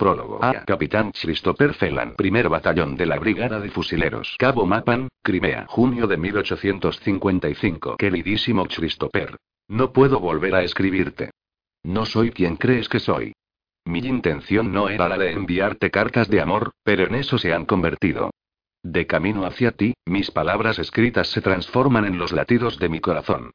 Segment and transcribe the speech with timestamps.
[0.00, 4.34] Prólogo a Capitán Christopher Phelan, primer batallón de la Brigada de Fusileros.
[4.38, 7.98] Cabo Mapan, Crimea, junio de 1855.
[7.98, 9.36] Queridísimo Christopher.
[9.68, 11.32] No puedo volver a escribirte.
[11.82, 13.34] No soy quien crees que soy.
[13.84, 17.66] Mi intención no era la de enviarte cartas de amor, pero en eso se han
[17.66, 18.30] convertido.
[18.82, 23.50] De camino hacia ti, mis palabras escritas se transforman en los latidos de mi corazón.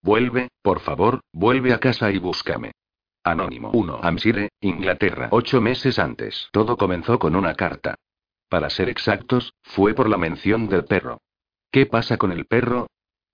[0.00, 2.70] Vuelve, por favor, vuelve a casa y búscame.
[3.30, 4.00] Anónimo 1.
[4.02, 5.28] Amsire, Inglaterra.
[5.32, 6.48] Ocho meses antes.
[6.50, 7.94] Todo comenzó con una carta.
[8.48, 11.20] Para ser exactos, fue por la mención del perro.
[11.70, 12.86] ¿Qué pasa con el perro?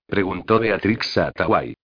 [0.05, 1.75] Preguntó Beatrix Sataway.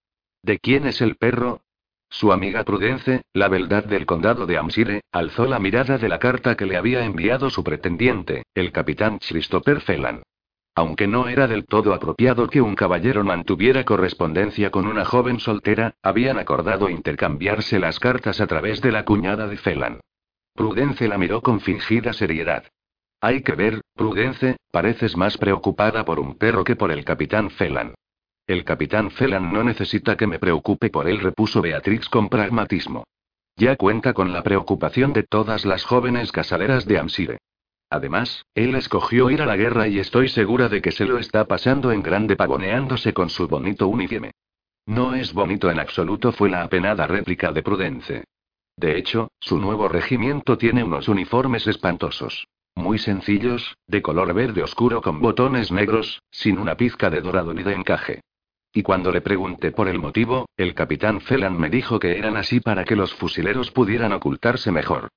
[0.44, 1.62] ¿De quién es el perro?
[2.10, 6.58] Su amiga Prudence, la verdad del condado de Amsire, alzó la mirada de la carta
[6.58, 10.22] que le había enviado su pretendiente, el capitán Christopher Phelan.
[10.74, 15.96] Aunque no era del todo apropiado que un caballero mantuviera correspondencia con una joven soltera,
[16.02, 20.00] habían acordado intercambiarse las cartas a través de la cuñada de Phelan.
[20.54, 22.64] Prudence la miró con fingida seriedad.
[23.20, 27.94] Hay que ver, Prudence, pareces más preocupada por un perro que por el capitán Phelan.
[28.48, 33.04] El capitán Phelan no necesita que me preocupe por él, repuso Beatrix con pragmatismo.
[33.58, 37.38] Ya cuenta con la preocupación de todas las jóvenes casaderas de Amsire.
[37.92, 41.44] Además, él escogió ir a la guerra y estoy segura de que se lo está
[41.44, 44.32] pasando en grande pavoneándose con su bonito uniforme.
[44.86, 48.24] No es bonito en absoluto, fue la apenada réplica de Prudence.
[48.78, 52.48] De hecho, su nuevo regimiento tiene unos uniformes espantosos.
[52.76, 57.64] Muy sencillos, de color verde oscuro con botones negros, sin una pizca de dorado ni
[57.64, 58.22] de encaje.
[58.74, 62.62] Y cuando le pregunté por el motivo, el capitán Phelan me dijo que eran así
[62.62, 65.10] para que los fusileros pudieran ocultarse mejor.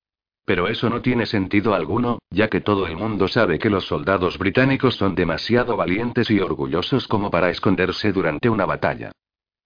[0.45, 4.39] Pero eso no tiene sentido alguno, ya que todo el mundo sabe que los soldados
[4.39, 9.13] británicos son demasiado valientes y orgullosos como para esconderse durante una batalla.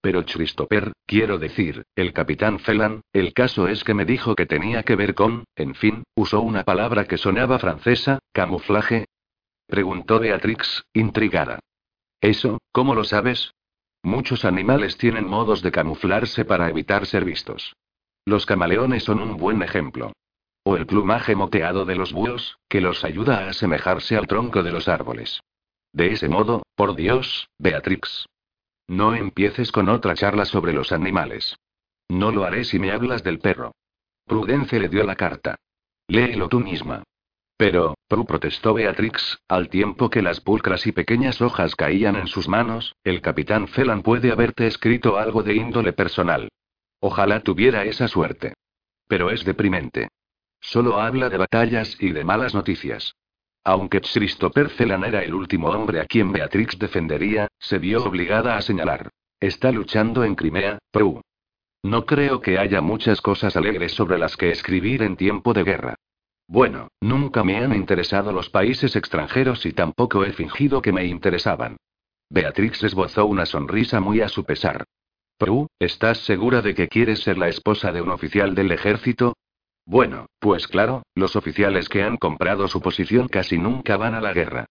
[0.01, 4.83] Pero Christopher, quiero decir, el capitán Phelan, el caso es que me dijo que tenía
[4.83, 9.05] que ver con, en fin, usó una palabra que sonaba francesa, camuflaje.
[9.67, 11.59] Preguntó Beatrix, intrigada.
[12.21, 13.51] ¿Eso, cómo lo sabes?
[14.01, 17.75] Muchos animales tienen modos de camuflarse para evitar ser vistos.
[18.23, 20.13] Los camaleones son un buen ejemplo.
[20.63, 24.71] O el plumaje moteado de los búhos, que los ayuda a asemejarse al tronco de
[24.71, 25.41] los árboles.
[25.93, 28.27] De ese modo, por Dios, Beatrix.
[28.87, 31.55] No empieces con otra charla sobre los animales.
[32.09, 33.73] No lo haré si me hablas del perro.
[34.25, 35.55] Prudence le dio la carta.
[36.07, 37.03] Léelo tú misma.
[37.57, 42.47] Pero, Pru protestó Beatrix, al tiempo que las pulcras y pequeñas hojas caían en sus
[42.47, 46.49] manos, el capitán Phelan puede haberte escrito algo de índole personal.
[47.01, 48.53] Ojalá tuviera esa suerte.
[49.07, 50.07] Pero es deprimente.
[50.59, 53.15] Solo habla de batallas y de malas noticias.
[53.63, 58.61] Aunque Christopher Celan era el último hombre a quien Beatrix defendería, se vio obligada a
[58.61, 59.09] señalar.
[59.39, 61.21] Está luchando en Crimea, Prue.
[61.83, 65.95] No creo que haya muchas cosas alegres sobre las que escribir en tiempo de guerra.
[66.47, 71.77] Bueno, nunca me han interesado los países extranjeros y tampoco he fingido que me interesaban.
[72.29, 74.83] Beatrix esbozó una sonrisa muy a su pesar.
[75.37, 79.35] Prue, ¿estás segura de que quieres ser la esposa de un oficial del ejército?
[79.89, 84.33] Bueno, pues claro, los oficiales que han comprado su posición casi nunca van a la
[84.33, 84.67] guerra.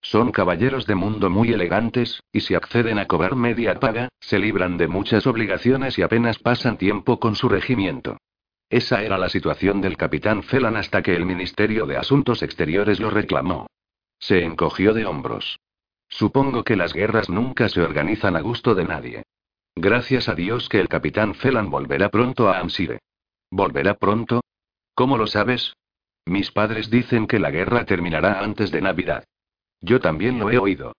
[0.00, 4.78] Son caballeros de mundo muy elegantes, y si acceden a cobrar media paga, se libran
[4.78, 8.16] de muchas obligaciones y apenas pasan tiempo con su regimiento.
[8.70, 13.10] Esa era la situación del capitán Phelan hasta que el Ministerio de Asuntos Exteriores lo
[13.10, 13.66] reclamó.
[14.18, 15.58] Se encogió de hombros.
[16.08, 19.22] Supongo que las guerras nunca se organizan a gusto de nadie.
[19.76, 23.00] Gracias a Dios que el capitán Phelan volverá pronto a Amsire.
[23.50, 24.40] ¿Volverá pronto?
[25.02, 25.74] ¿Cómo lo sabes?
[26.26, 29.24] Mis padres dicen que la guerra terminará antes de Navidad.
[29.80, 30.92] Yo también lo he oído.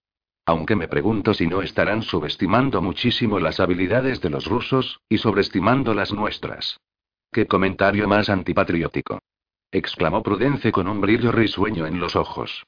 [0.45, 5.93] Aunque me pregunto si no estarán subestimando muchísimo las habilidades de los rusos, y sobreestimando
[5.93, 6.81] las nuestras.
[7.31, 9.19] ¡Qué comentario más antipatriótico!
[9.71, 12.65] exclamó Prudence con un brillo risueño en los ojos.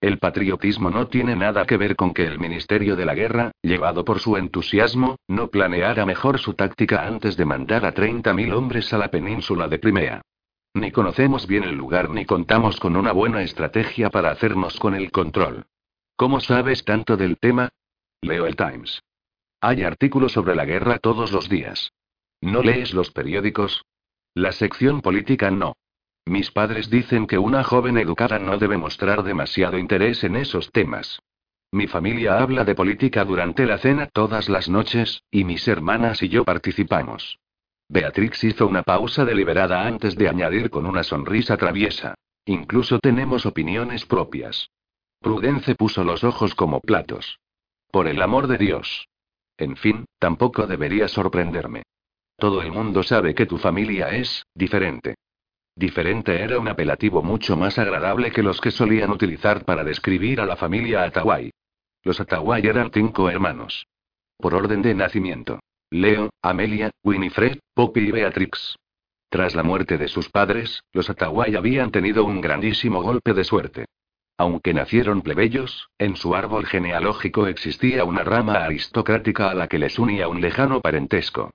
[0.00, 4.06] El patriotismo no tiene nada que ver con que el Ministerio de la Guerra, llevado
[4.06, 8.96] por su entusiasmo, no planeara mejor su táctica antes de mandar a 30.000 hombres a
[8.96, 10.22] la península de Crimea.
[10.74, 15.10] Ni conocemos bien el lugar ni contamos con una buena estrategia para hacernos con el
[15.10, 15.66] control.
[16.16, 17.70] ¿Cómo sabes tanto del tema?
[18.20, 19.02] Leo el Times.
[19.60, 21.92] Hay artículos sobre la guerra todos los días.
[22.40, 23.84] ¿No lees los periódicos?
[24.34, 25.76] La sección política no.
[26.26, 31.20] Mis padres dicen que una joven educada no debe mostrar demasiado interés en esos temas.
[31.72, 36.28] Mi familia habla de política durante la cena todas las noches, y mis hermanas y
[36.28, 37.38] yo participamos.
[37.88, 42.14] Beatrix hizo una pausa deliberada antes de añadir con una sonrisa traviesa.
[42.44, 44.70] Incluso tenemos opiniones propias.
[45.20, 47.38] Prudence puso los ojos como platos.
[47.90, 49.08] Por el amor de Dios.
[49.56, 51.82] En fin, tampoco debería sorprenderme.
[52.36, 55.16] Todo el mundo sabe que tu familia es, diferente.
[55.74, 60.46] Diferente era un apelativo mucho más agradable que los que solían utilizar para describir a
[60.46, 61.50] la familia Atawai.
[62.02, 63.86] Los Atawai eran cinco hermanos.
[64.36, 65.58] Por orden de nacimiento.
[65.90, 68.76] Leo, Amelia, Winifred, Poppy y Beatrix.
[69.30, 73.86] Tras la muerte de sus padres, los Atawai habían tenido un grandísimo golpe de suerte.
[74.36, 79.98] Aunque nacieron plebeyos, en su árbol genealógico existía una rama aristocrática a la que les
[79.98, 81.50] unía un lejano parentesco.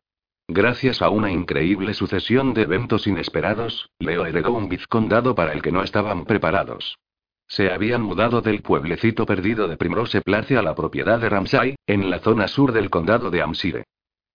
[0.48, 5.72] Gracias a una increíble sucesión de eventos inesperados, Leo heredó un vizcondado para el que
[5.72, 6.98] no estaban preparados.
[7.48, 12.10] Se habían mudado del pueblecito perdido de Primrose Place a la propiedad de Ramsay, en
[12.10, 13.84] la zona sur del condado de Amsire.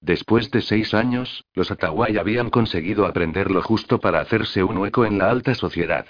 [0.01, 5.05] Después de seis años, los Atawai habían conseguido aprender lo justo para hacerse un hueco
[5.05, 6.07] en la alta sociedad.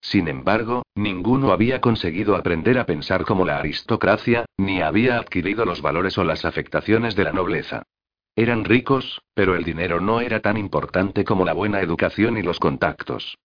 [0.00, 5.82] Sin embargo, ninguno había conseguido aprender a pensar como la aristocracia, ni había adquirido los
[5.82, 7.82] valores o las afectaciones de la nobleza.
[8.36, 12.60] Eran ricos, pero el dinero no era tan importante como la buena educación y los
[12.60, 13.36] contactos.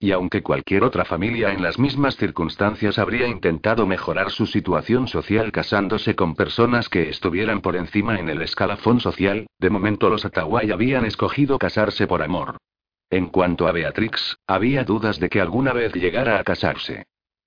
[0.00, 5.50] Y aunque cualquier otra familia en las mismas circunstancias habría intentado mejorar su situación social
[5.50, 10.70] casándose con personas que estuvieran por encima en el escalafón social, de momento los Atawai
[10.70, 12.58] habían escogido casarse por amor.
[13.10, 17.06] En cuanto a Beatrix, había dudas de que alguna vez llegara a casarse.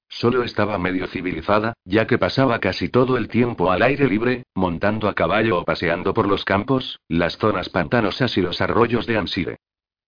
[0.10, 5.08] Solo estaba medio civilizada, ya que pasaba casi todo el tiempo al aire libre, montando
[5.08, 9.58] a caballo o paseando por los campos, las zonas pantanosas y los arroyos de Ansire.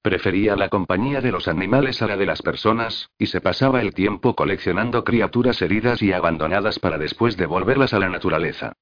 [0.04, 3.94] Prefería la compañía de los animales a la de las personas, y se pasaba el
[3.94, 8.74] tiempo coleccionando criaturas heridas y abandonadas para después devolverlas a la naturaleza.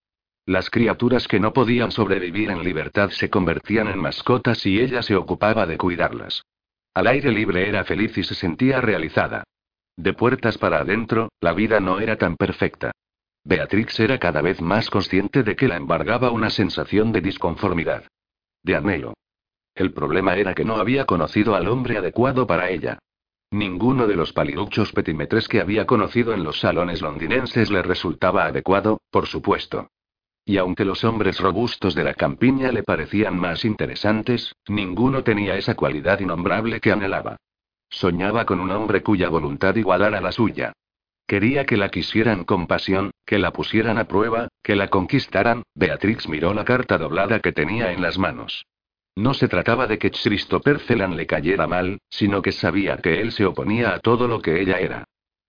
[0.47, 5.15] Las criaturas que no podían sobrevivir en libertad se convertían en mascotas y ella se
[5.15, 6.41] ocupaba de cuidarlas.
[6.95, 9.43] Al aire libre era feliz y se sentía realizada.
[9.95, 12.93] De puertas para adentro, la vida no era tan perfecta.
[13.43, 18.05] Beatrix era cada vez más consciente de que la embargaba una sensación de disconformidad.
[18.63, 19.13] De anhelo.
[19.75, 22.99] El problema era que no había conocido al hombre adecuado para ella.
[23.51, 29.01] Ninguno de los paliduchos petimetres que había conocido en los salones londinenses le resultaba adecuado,
[29.09, 29.89] por supuesto.
[30.45, 35.75] Y aunque los hombres robustos de la campiña le parecían más interesantes, ninguno tenía esa
[35.75, 37.37] cualidad innombrable que anhelaba.
[37.89, 40.73] Soñaba con un hombre cuya voluntad igualara la suya.
[41.27, 45.63] Quería que la quisieran con pasión, que la pusieran a prueba, que la conquistaran.
[45.75, 48.65] Beatrix miró la carta doblada que tenía en las manos.
[49.15, 53.31] No se trataba de que Christopher Celan le cayera mal, sino que sabía que él
[53.31, 55.03] se oponía a todo lo que ella era.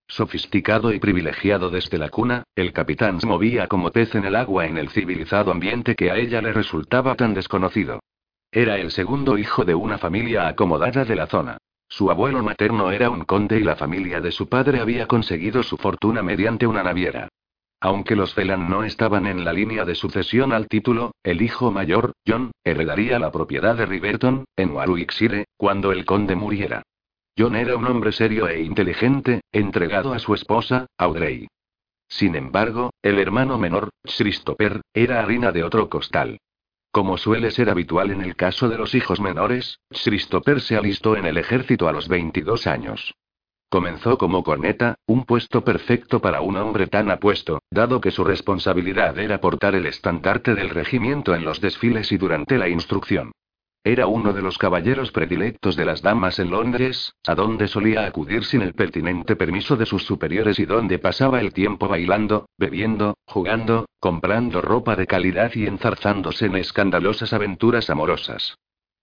[0.09, 4.67] Sofisticado y privilegiado desde la cuna, el capitán se movía como pez en el agua
[4.67, 8.01] en el civilizado ambiente que a ella le resultaba tan desconocido.
[8.51, 11.57] Era el segundo hijo de una familia acomodada de la zona.
[11.89, 15.77] Su abuelo materno era un conde y la familia de su padre había conseguido su
[15.79, 17.29] fortuna mediante una naviera.
[17.85, 22.13] Aunque los Celan no estaban en la línea de sucesión al título, el hijo mayor,
[22.25, 26.85] John, heredaría la propiedad de Riverton, en Warwickshire, cuando el conde muriera.
[27.37, 31.49] John era un hombre serio e inteligente, entregado a su esposa, Audrey.
[32.07, 36.39] Sin embargo, el hermano menor, Christopher, era harina de otro costal.
[36.93, 41.27] Como suele ser habitual en el caso de los hijos menores, Christopher se alistó en
[41.27, 43.13] el ejército a los 22 años.
[43.73, 49.19] Comenzó como corneta, un puesto perfecto para un hombre tan apuesto, dado que su responsabilidad
[49.19, 53.33] era portar el estandarte del regimiento en los desfiles y durante la instrucción.
[53.83, 58.45] Era uno de los caballeros predilectos de las damas en Londres, a donde solía acudir
[58.45, 63.87] sin el pertinente permiso de sus superiores y donde pasaba el tiempo bailando, bebiendo, jugando,
[64.01, 68.55] comprando ropa de calidad y enzarzándose en escandalosas aventuras amorosas.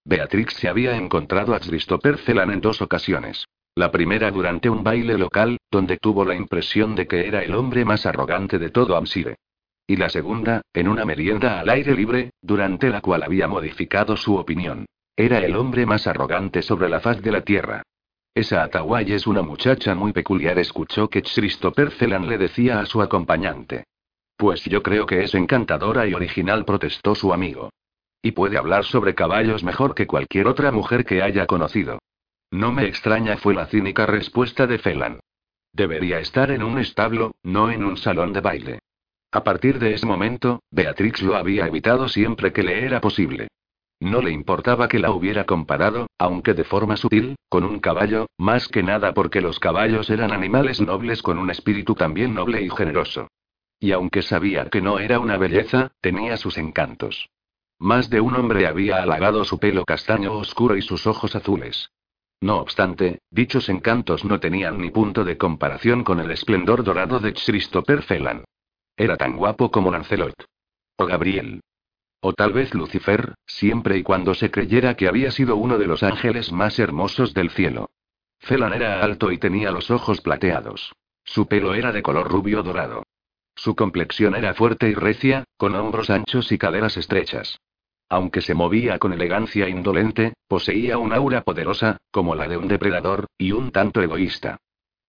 [0.05, 3.47] Beatrix se había encontrado a Christopher Celan en dos ocasiones.
[3.75, 7.85] La primera durante un baile local, donde tuvo la impresión de que era el hombre
[7.85, 9.37] más arrogante de todo Amsire.
[9.87, 14.35] Y la segunda, en una merienda al aire libre, durante la cual había modificado su
[14.35, 14.85] opinión.
[15.15, 17.83] Era el hombre más arrogante sobre la faz de la tierra.
[18.35, 23.01] Esa Atawai es una muchacha muy peculiar, escuchó que Christopher Celan le decía a su
[23.01, 23.85] acompañante.
[24.37, 27.71] Pues yo creo que es encantadora y original, protestó su amigo.
[28.21, 31.99] Y puede hablar sobre caballos mejor que cualquier otra mujer que haya conocido.
[32.51, 35.19] No me extraña, fue la cínica respuesta de Celan.
[35.71, 38.79] Debería estar en un establo, no en un salón de baile.
[39.31, 43.49] A partir de ese momento, Beatrix lo había evitado siempre que le era posible.
[43.99, 48.67] No le importaba que la hubiera comparado, aunque de forma sutil, con un caballo, más
[48.67, 53.27] que nada porque los caballos eran animales nobles con un espíritu también noble y generoso.
[53.79, 57.29] Y aunque sabía que no era una belleza, tenía sus encantos.
[57.77, 61.91] Más de un hombre había halagado su pelo castaño oscuro y sus ojos azules.
[62.41, 67.33] No obstante, dichos encantos no tenían ni punto de comparación con el esplendor dorado de
[67.33, 68.45] Christopher Celan.
[68.95, 70.45] Era tan guapo como Lancelot.
[70.97, 71.61] O Gabriel.
[72.21, 76.03] O tal vez Lucifer, siempre y cuando se creyera que había sido uno de los
[76.03, 77.89] ángeles más hermosos del cielo.
[78.39, 80.93] Felan era alto y tenía los ojos plateados.
[81.23, 83.03] Su pelo era de color rubio dorado.
[83.55, 87.59] Su complexión era fuerte y recia, con hombros anchos y caderas estrechas.
[88.09, 93.27] Aunque se movía con elegancia indolente, poseía un aura poderosa, como la de un depredador,
[93.37, 94.57] y un tanto egoísta.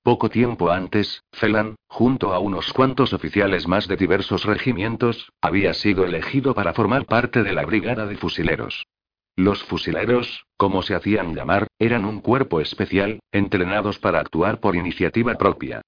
[0.02, 6.04] Poco tiempo antes, Felan, junto a unos cuantos oficiales más de diversos regimientos, había sido
[6.04, 8.87] elegido para formar parte de la brigada de fusileros.
[9.37, 15.35] Los fusileros, como se hacían llamar, eran un cuerpo especial, entrenados para actuar por iniciativa
[15.35, 15.83] propia.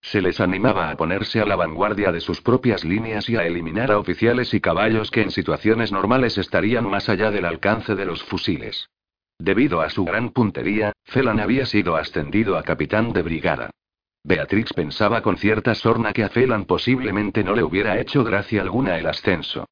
[0.00, 3.90] Se les animaba a ponerse a la vanguardia de sus propias líneas y a eliminar
[3.90, 8.22] a oficiales y caballos que en situaciones normales estarían más allá del alcance de los
[8.22, 8.88] fusiles.
[9.38, 13.70] Debido a su gran puntería, Felan había sido ascendido a capitán de brigada.
[14.24, 18.98] Beatrix pensaba con cierta sorna que a Felan posiblemente no le hubiera hecho gracia alguna
[18.98, 19.66] el ascenso.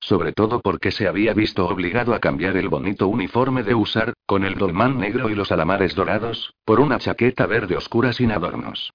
[0.00, 4.44] Sobre todo porque se había visto obligado a cambiar el bonito uniforme de usar, con
[4.44, 8.92] el dolmán negro y los alamares dorados, por una chaqueta verde oscura sin adornos.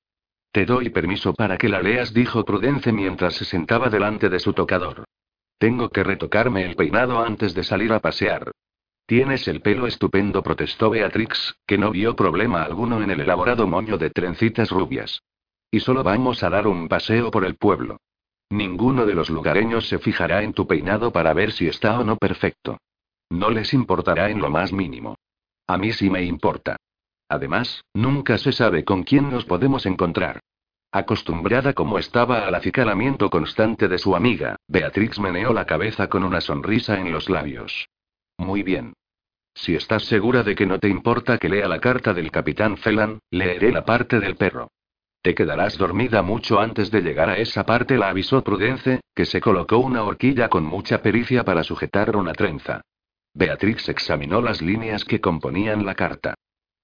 [0.55, 4.53] Te doy permiso para que la leas, dijo Prudence mientras se sentaba delante de su
[4.53, 5.03] tocador.
[5.57, 8.51] Tengo que retocarme el peinado antes de salir a pasear.
[9.05, 13.97] Tienes el pelo estupendo, protestó Beatrix, que no vio problema alguno en el elaborado moño
[13.97, 15.23] de trencitas rubias.
[15.71, 17.97] Y solo vamos a dar un paseo por el pueblo.
[18.49, 22.15] Ninguno de los lugareños se fijará en tu peinado para ver si está o no
[22.15, 22.77] perfecto.
[23.29, 25.17] No les importará en lo más mínimo.
[25.67, 26.77] A mí sí me importa.
[27.27, 30.41] Además, nunca se sabe con quién nos podemos encontrar.
[30.95, 36.39] Acostumbrada como estaba al acicalamiento constante de su amiga, Beatrix meneó la cabeza con una
[36.39, 37.89] sonrisa en los labios.
[38.37, 38.93] Muy bien.
[39.53, 43.19] Si estás segura de que no te importa que lea la carta del capitán Felan,
[43.29, 44.69] leeré la parte del perro.
[45.21, 49.41] Te quedarás dormida mucho antes de llegar a esa parte, la avisó Prudence, que se
[49.41, 52.79] colocó una horquilla con mucha pericia para sujetar una trenza.
[53.33, 56.35] Beatrix examinó las líneas que componían la carta.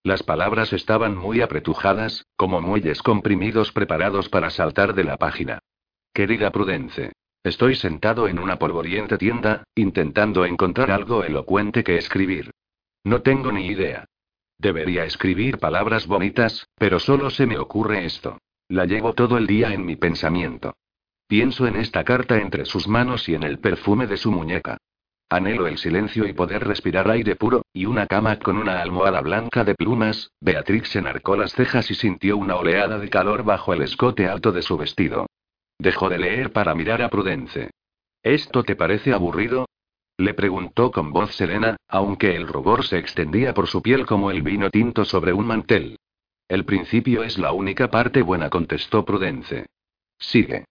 [0.03, 5.59] Las palabras estaban muy apretujadas, como muelles comprimidos preparados para saltar de la página.
[6.13, 7.13] Querida Prudence.
[7.43, 12.51] Estoy sentado en una polvoriente tienda, intentando encontrar algo elocuente que escribir.
[13.03, 14.05] No tengo ni idea.
[14.57, 18.37] Debería escribir palabras bonitas, pero solo se me ocurre esto.
[18.67, 20.75] La llevo todo el día en mi pensamiento.
[21.27, 24.77] Pienso en esta carta entre sus manos y en el perfume de su muñeca.
[25.31, 29.63] Anhelo el silencio y poder respirar aire puro, y una cama con una almohada blanca
[29.63, 30.33] de plumas.
[30.41, 34.61] Beatrix enarcó las cejas y sintió una oleada de calor bajo el escote alto de
[34.61, 35.27] su vestido.
[35.79, 37.69] Dejó de leer para mirar a Prudence.
[38.21, 39.69] ¿Esto te parece aburrido?
[40.17, 44.41] Le preguntó con voz serena, aunque el rubor se extendía por su piel como el
[44.41, 45.97] vino tinto sobre un mantel.
[46.49, 49.65] El principio es la única parte buena, contestó Prudence.
[50.19, 50.65] Sigue.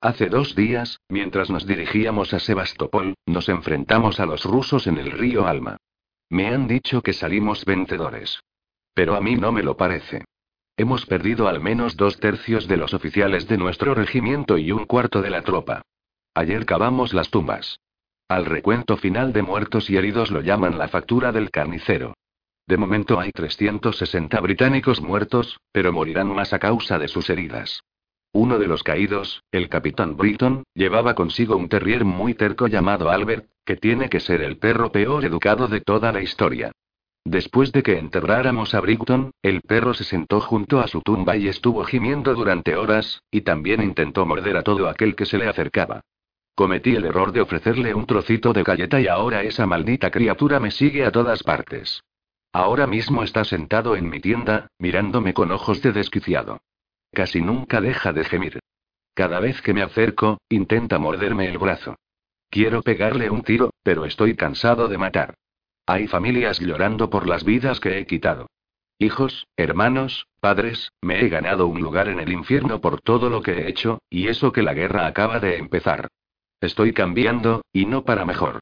[0.00, 5.10] Hace dos días, mientras nos dirigíamos a Sebastopol, nos enfrentamos a los rusos en el
[5.10, 5.78] río Alma.
[6.28, 8.40] Me han dicho que salimos vencedores.
[8.94, 10.24] Pero a mí no me lo parece.
[10.76, 15.22] Hemos perdido al menos dos tercios de los oficiales de nuestro regimiento y un cuarto
[15.22, 15.82] de la tropa.
[16.34, 17.80] Ayer cavamos las tumbas.
[18.28, 22.14] Al recuento final de muertos y heridos lo llaman la factura del carnicero.
[22.66, 27.80] De momento hay 360 británicos muertos, pero morirán más a causa de sus heridas.
[28.38, 33.46] Uno de los caídos, el capitán Britton, llevaba consigo un terrier muy terco llamado Albert,
[33.64, 36.70] que tiene que ser el perro peor educado de toda la historia.
[37.24, 41.48] Después de que enterráramos a Britton, el perro se sentó junto a su tumba y
[41.48, 46.02] estuvo gimiendo durante horas, y también intentó morder a todo aquel que se le acercaba.
[46.54, 50.72] Cometí el error de ofrecerle un trocito de galleta y ahora esa maldita criatura me
[50.72, 52.02] sigue a todas partes.
[52.52, 56.60] Ahora mismo está sentado en mi tienda, mirándome con ojos de desquiciado.
[57.16, 58.60] Casi nunca deja de gemir.
[59.14, 61.96] Cada vez que me acerco, intenta morderme el brazo.
[62.50, 65.32] Quiero pegarle un tiro, pero estoy cansado de matar.
[65.86, 68.48] Hay familias llorando por las vidas que he quitado.
[68.98, 73.52] Hijos, hermanos, padres, me he ganado un lugar en el infierno por todo lo que
[73.52, 76.08] he hecho, y eso que la guerra acaba de empezar.
[76.60, 78.60] Estoy cambiando, y no para mejor.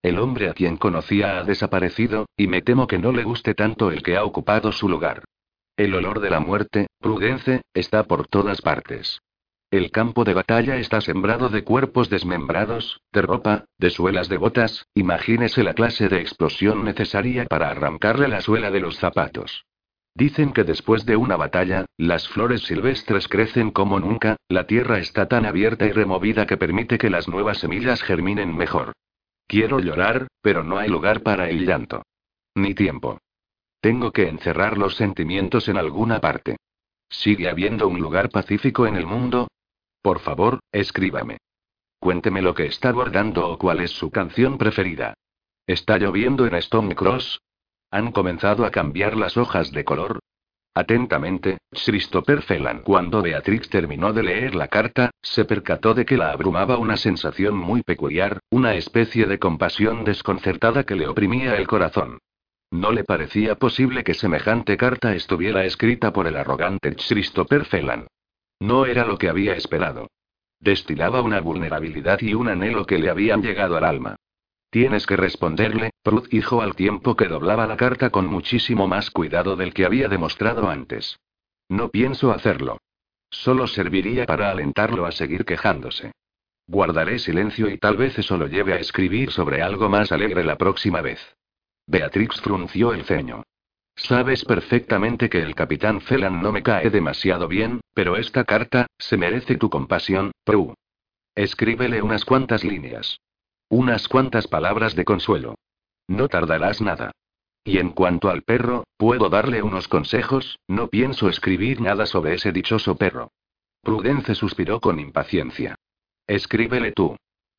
[0.00, 3.90] El hombre a quien conocía ha desaparecido, y me temo que no le guste tanto
[3.90, 5.24] el que ha ocupado su lugar.
[5.76, 9.20] El olor de la muerte, Prudence, está por todas partes.
[9.70, 14.86] El campo de batalla está sembrado de cuerpos desmembrados, de ropa, de suelas de botas,
[14.94, 19.66] imagínese la clase de explosión necesaria para arrancarle la suela de los zapatos.
[20.14, 25.28] Dicen que después de una batalla, las flores silvestres crecen como nunca, la tierra está
[25.28, 28.94] tan abierta y removida que permite que las nuevas semillas germinen mejor.
[29.46, 32.02] Quiero llorar, pero no hay lugar para el llanto.
[32.54, 33.18] Ni tiempo.
[33.86, 36.56] Tengo que encerrar los sentimientos en alguna parte.
[37.08, 39.46] ¿Sigue habiendo un lugar pacífico en el mundo?
[40.02, 41.38] Por favor, escríbame.
[42.00, 45.14] Cuénteme lo que está guardando o cuál es su canción preferida.
[45.68, 47.38] ¿Está lloviendo en Stone Cross?
[47.92, 50.18] ¿Han comenzado a cambiar las hojas de color?
[50.74, 52.82] Atentamente, Christopher Phelan.
[52.82, 57.56] Cuando Beatrix terminó de leer la carta, se percató de que la abrumaba una sensación
[57.56, 62.18] muy peculiar, una especie de compasión desconcertada que le oprimía el corazón.
[62.76, 68.06] No le parecía posible que semejante carta estuviera escrita por el arrogante Christopher Phelan.
[68.60, 70.10] No era lo que había esperado.
[70.60, 74.16] Destilaba una vulnerabilidad y un anhelo que le habían llegado al alma.
[74.68, 79.56] Tienes que responderle, Prud dijo al tiempo que doblaba la carta con muchísimo más cuidado
[79.56, 81.18] del que había demostrado antes.
[81.70, 82.76] No pienso hacerlo.
[83.30, 86.12] Solo serviría para alentarlo a seguir quejándose.
[86.66, 90.58] Guardaré silencio y tal vez eso lo lleve a escribir sobre algo más alegre la
[90.58, 91.36] próxima vez.
[91.86, 93.44] Beatrix frunció el ceño.
[93.94, 99.16] Sabes perfectamente que el capitán Phelan no me cae demasiado bien, pero esta carta, se
[99.16, 100.74] merece tu compasión, Prue.
[101.34, 103.18] Escríbele unas cuantas líneas.
[103.68, 105.54] Unas cuantas palabras de consuelo.
[106.08, 107.12] No tardarás nada.
[107.64, 112.52] Y en cuanto al perro, puedo darle unos consejos, no pienso escribir nada sobre ese
[112.52, 113.32] dichoso perro.
[113.82, 115.74] Prudence suspiró con impaciencia.
[116.26, 117.16] Escríbele tú.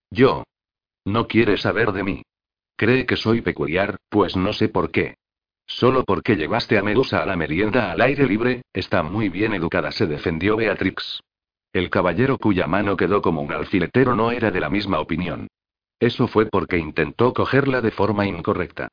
[0.10, 0.44] Yo.
[1.04, 2.24] No quiere saber de mí.
[2.78, 5.16] Cree que soy peculiar, pues no sé por qué.
[5.66, 9.92] Solo porque llevaste a Medusa a la merienda al aire libre, está muy bien educada,
[9.92, 11.20] se defendió Beatrix.
[11.74, 15.48] El caballero cuya mano quedó como un alfiletero no era de la misma opinión.
[16.00, 18.90] Eso fue porque intentó cogerla de forma incorrecta.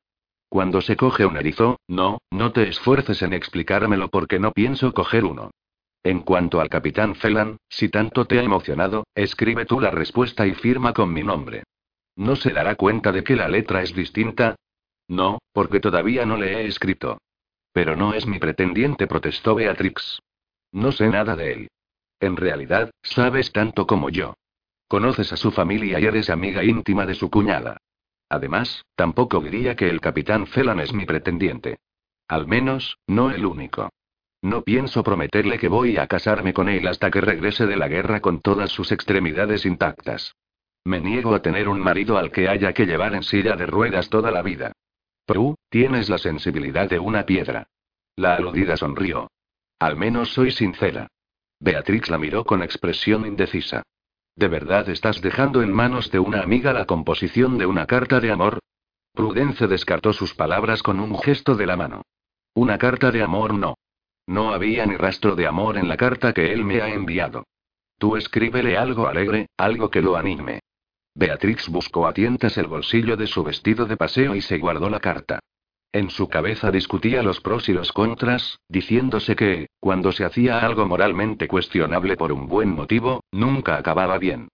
[0.48, 5.24] Cuando se coge un erizo, no, no te esfuerces en explicármelo porque no pienso coger
[5.24, 5.50] uno.
[6.02, 10.54] En cuanto al capitán Phelan, si tanto te ha emocionado, escribe tú la respuesta y
[10.54, 11.64] firma con mi nombre.
[12.16, 14.56] ¿No se dará cuenta de que la letra es distinta?
[15.08, 17.18] No, porque todavía no le he escrito.
[17.72, 20.20] Pero no es mi pretendiente, protestó Beatrix.
[20.72, 21.68] No sé nada de él.
[22.20, 24.34] En realidad, sabes tanto como yo.
[24.88, 27.78] Conoces a su familia y eres amiga íntima de su cuñada.
[28.28, 31.78] Además, tampoco diría que el capitán Phelan es mi pretendiente.
[32.28, 33.90] Al menos, no el único.
[34.40, 38.20] No pienso prometerle que voy a casarme con él hasta que regrese de la guerra
[38.20, 40.34] con todas sus extremidades intactas.
[40.86, 44.10] Me niego a tener un marido al que haya que llevar en silla de ruedas
[44.10, 44.72] toda la vida.
[45.24, 47.68] Prue, tienes la sensibilidad de una piedra.
[48.16, 49.30] La aludida sonrió.
[49.78, 51.08] Al menos soy sincera.
[51.58, 53.82] Beatrix la miró con expresión indecisa.
[54.36, 58.30] ¿De verdad estás dejando en manos de una amiga la composición de una carta de
[58.30, 58.58] amor?
[59.14, 62.02] Prudence descartó sus palabras con un gesto de la mano.
[62.52, 63.78] Una carta de amor no.
[64.26, 67.44] No había ni rastro de amor en la carta que él me ha enviado.
[67.98, 70.60] Tú escríbele algo alegre, algo que lo anime.
[71.16, 74.98] Beatrix buscó a tientas el bolsillo de su vestido de paseo y se guardó la
[74.98, 75.38] carta.
[75.92, 80.86] En su cabeza discutía los pros y los contras, diciéndose que, cuando se hacía algo
[80.86, 84.48] moralmente cuestionable por un buen motivo, nunca acababa bien.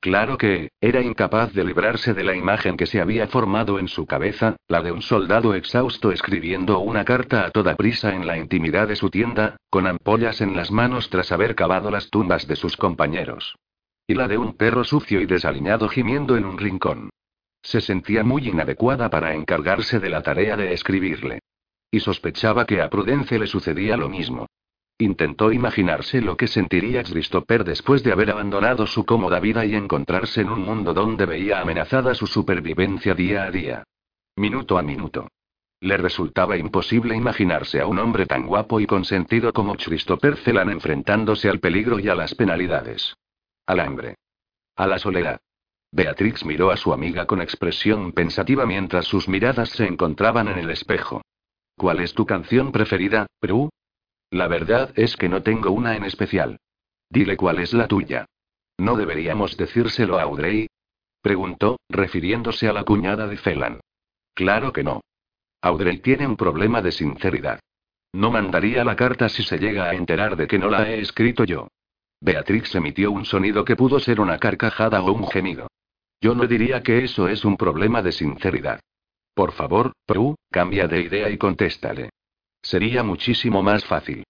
[0.00, 4.04] Claro que, era incapaz de librarse de la imagen que se había formado en su
[4.04, 8.88] cabeza, la de un soldado exhausto escribiendo una carta a toda prisa en la intimidad
[8.88, 12.76] de su tienda, con ampollas en las manos tras haber cavado las tumbas de sus
[12.76, 13.56] compañeros.
[14.06, 17.10] Y la de un perro sucio y desaliñado gimiendo en un rincón.
[17.62, 21.40] Se sentía muy inadecuada para encargarse de la tarea de escribirle.
[21.90, 24.46] Y sospechaba que a Prudence le sucedía lo mismo.
[24.98, 30.42] Intentó imaginarse lo que sentiría Christopher después de haber abandonado su cómoda vida y encontrarse
[30.42, 33.84] en un mundo donde veía amenazada su supervivencia día a día.
[34.36, 35.28] Minuto a minuto.
[35.80, 41.48] Le resultaba imposible imaginarse a un hombre tan guapo y consentido como Christopher Celan enfrentándose
[41.48, 43.16] al peligro y a las penalidades.
[43.66, 44.16] Al hambre.
[44.76, 45.40] A la soledad.
[45.92, 50.70] Beatrix miró a su amiga con expresión pensativa mientras sus miradas se encontraban en el
[50.70, 51.22] espejo.
[51.76, 53.70] ¿Cuál es tu canción preferida, Prue?
[54.30, 56.58] La verdad es que no tengo una en especial.
[57.10, 58.24] Dile cuál es la tuya.
[58.78, 60.68] ¿No deberíamos decírselo a Audrey?
[61.20, 63.80] Preguntó, refiriéndose a la cuñada de Phelan.
[64.34, 65.02] Claro que no.
[65.60, 67.60] Audrey tiene un problema de sinceridad.
[68.12, 71.44] No mandaría la carta si se llega a enterar de que no la he escrito
[71.44, 71.68] yo.
[72.22, 75.66] Beatrix emitió un sonido que pudo ser una carcajada o un gemido.
[76.20, 78.78] Yo no diría que eso es un problema de sinceridad.
[79.34, 82.10] Por favor, Prue, cambia de idea y contéstale.
[82.62, 84.22] Sería muchísimo más fácil.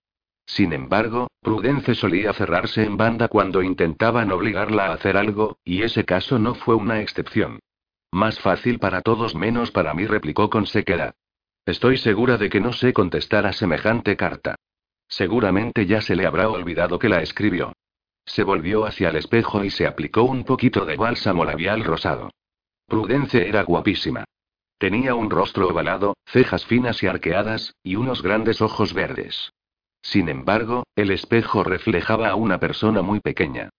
[0.47, 6.07] Sin embargo, Prudence solía cerrarse en banda cuando intentaban obligarla a hacer algo, y ese
[6.07, 7.59] caso no fue una excepción.
[8.11, 11.15] Más fácil para todos menos para mí, replicó con sequedad.
[11.67, 14.57] Estoy segura de que no sé contestar a semejante carta.
[15.09, 17.75] Seguramente ya se le habrá olvidado que la escribió.
[18.25, 22.31] Se volvió hacia el espejo y se aplicó un poquito de bálsamo labial rosado.
[22.87, 24.25] Prudence era guapísima.
[24.79, 29.53] Tenía un rostro ovalado, cejas finas y arqueadas, y unos grandes ojos verdes.
[30.03, 33.71] Sin embargo, el espejo reflejaba a una persona muy pequeña.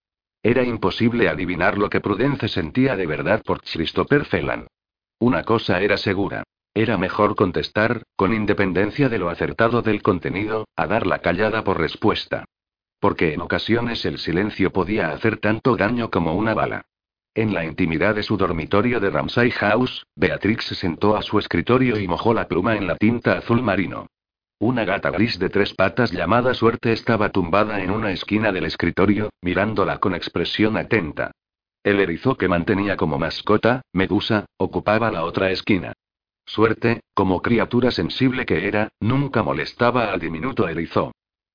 [0.41, 4.67] Era imposible adivinar lo que Prudence sentía de verdad por Christopher Phelan.
[5.19, 6.43] Una cosa era segura.
[6.73, 11.79] Era mejor contestar, con independencia de lo acertado del contenido, a dar la callada por
[11.79, 12.45] respuesta.
[13.03, 16.85] Porque en ocasiones el silencio podía hacer tanto daño como una bala.
[17.35, 21.99] En la intimidad de su dormitorio de Ramsay House, Beatrix se sentó a su escritorio
[21.99, 24.07] y mojó la pluma en la tinta azul marino.
[24.57, 29.31] Una gata gris de tres patas llamada Suerte estaba tumbada en una esquina del escritorio,
[29.41, 31.31] mirándola con expresión atenta.
[31.83, 35.91] El erizo que mantenía como mascota, Medusa, ocupaba la otra esquina.
[36.45, 41.11] Suerte, como criatura sensible que era, nunca molestaba al diminuto erizo.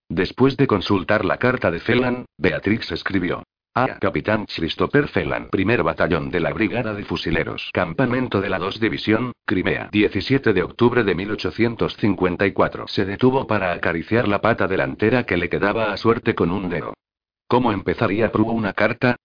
[0.08, 3.42] Después de consultar la carta de Felan, Beatrix escribió.
[3.74, 3.98] A.
[3.98, 9.32] Capitán Christopher Felan, primer batallón de la Brigada de Fusileros, campamento de la 2 División,
[9.44, 12.88] Crimea, 17 de octubre de 1854.
[12.88, 16.94] Se detuvo para acariciar la pata delantera que le quedaba a suerte con un dedo.
[17.46, 19.16] ¿Cómo empezaría Prue una carta?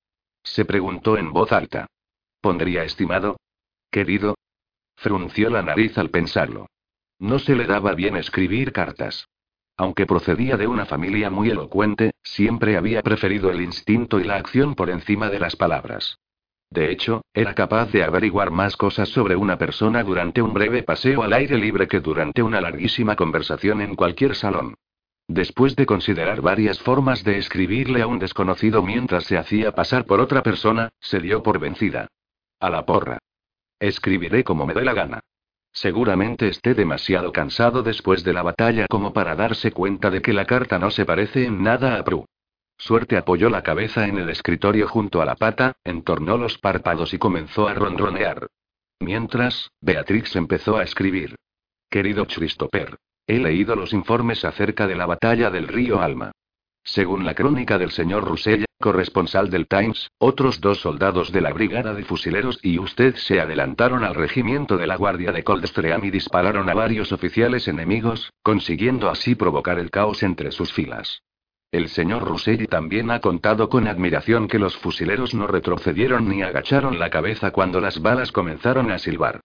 [0.44, 1.88] Se preguntó en voz alta.
[2.42, 3.38] ¿Pondría estimado?
[3.90, 4.36] Querido.
[4.98, 6.68] Frunció la nariz al pensarlo.
[7.20, 9.28] No se le daba bien escribir cartas.
[9.78, 14.76] Aunque procedía de una familia muy elocuente, siempre había preferido el instinto y la acción
[14.76, 16.20] por encima de las palabras.
[16.70, 21.22] De hecho, era capaz de averiguar más cosas sobre una persona durante un breve paseo
[21.22, 24.76] al aire libre que durante una larguísima conversación en cualquier salón.
[25.28, 30.20] Después de considerar varias formas de escribirle a un desconocido mientras se hacía pasar por
[30.20, 32.08] otra persona, se dio por vencida.
[32.60, 33.20] A la porra.
[33.80, 35.20] Escribiré como me dé la gana.
[35.74, 40.46] Seguramente esté demasiado cansado después de la batalla como para darse cuenta de que la
[40.46, 42.26] carta no se parece en nada a Prue.
[42.78, 47.18] Suerte apoyó la cabeza en el escritorio junto a la pata, entornó los párpados y
[47.18, 48.48] comenzó a ronronear.
[49.00, 51.36] Mientras, Beatrix empezó a escribir.
[51.90, 56.32] Querido Christopher, he leído los informes acerca de la batalla del río Alma.
[56.84, 61.94] Según la crónica del señor Russell, corresponsal del Times, otros dos soldados de la brigada
[61.94, 66.70] de fusileros y usted se adelantaron al regimiento de la guardia de Coldstream y dispararon
[66.70, 71.24] a varios oficiales enemigos, consiguiendo así provocar el caos entre sus filas.
[71.72, 77.00] El señor Russelli también ha contado con admiración que los fusileros no retrocedieron ni agacharon
[77.00, 79.40] la cabeza cuando las balas comenzaron a silbar.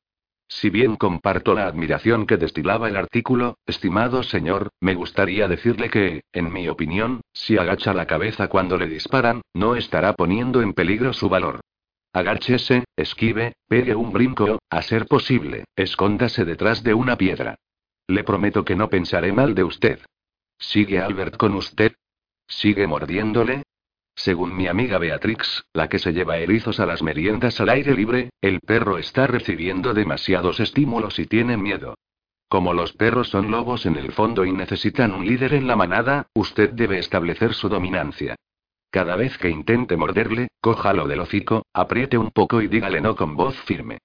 [0.49, 6.23] Si bien comparto la admiración que destilaba el artículo, estimado señor, me gustaría decirle que,
[6.33, 11.13] en mi opinión, si agacha la cabeza cuando le disparan, no estará poniendo en peligro
[11.13, 11.61] su valor.
[12.15, 17.57] Agáchese, esquive, pegue un brinco, a ser posible, escóndase detrás de una piedra.
[18.07, 20.01] Le prometo que no pensaré mal de usted.
[20.59, 21.93] ¿Sigue Albert con usted?
[22.47, 23.65] ¿Sigue mordiéndole?
[24.19, 28.31] Según mi amiga Beatrix, la que se lleva erizos a las meriendas al aire libre,
[28.41, 31.95] el perro está recibiendo demasiados estímulos y tiene miedo.
[32.49, 36.27] Como los perros son lobos en el fondo y necesitan un líder en la manada,
[36.35, 38.35] usted debe establecer su dominancia.
[38.91, 43.37] Cada vez que intente morderle, cójalo del hocico, apriete un poco y dígale no con
[43.37, 43.99] voz firme.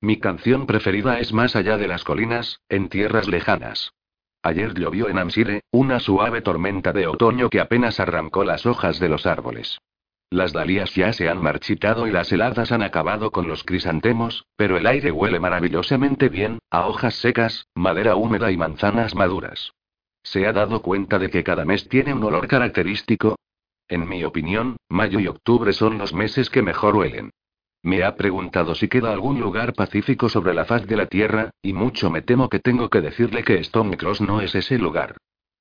[0.00, 3.92] Mi canción preferida es Más allá de las colinas, en tierras lejanas.
[4.42, 9.08] Ayer llovió en Amsire, una suave tormenta de otoño que apenas arrancó las hojas de
[9.08, 9.78] los árboles.
[10.30, 14.76] Las dalías ya se han marchitado y las heladas han acabado con los crisantemos, pero
[14.76, 19.72] el aire huele maravillosamente bien, a hojas secas, madera húmeda y manzanas maduras.
[20.22, 23.36] ¿Se ha dado cuenta de que cada mes tiene un olor característico?
[23.88, 27.30] En mi opinión, mayo y octubre son los meses que mejor huelen.
[27.82, 31.72] Me ha preguntado si queda algún lugar pacífico sobre la faz de la Tierra, y
[31.72, 35.16] mucho me temo que tengo que decirle que Stonecross no es ese lugar.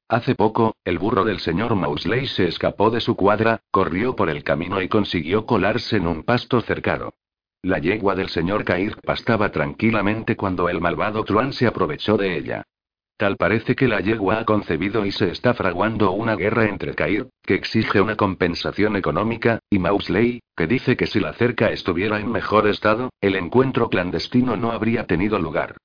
[0.10, 4.44] Hace poco, el burro del señor Mausley se escapó de su cuadra, corrió por el
[4.44, 7.14] camino y consiguió colarse en un pasto cercado.
[7.62, 12.64] La yegua del señor Cair pastaba tranquilamente cuando el malvado Truan se aprovechó de ella.
[13.18, 17.30] Tal parece que la yegua ha concebido y se está fraguando una guerra entre Cair,
[17.42, 22.32] que exige una compensación económica, y Mausley, que dice que si la cerca estuviera en
[22.32, 25.78] mejor estado, el encuentro clandestino no habría tenido lugar.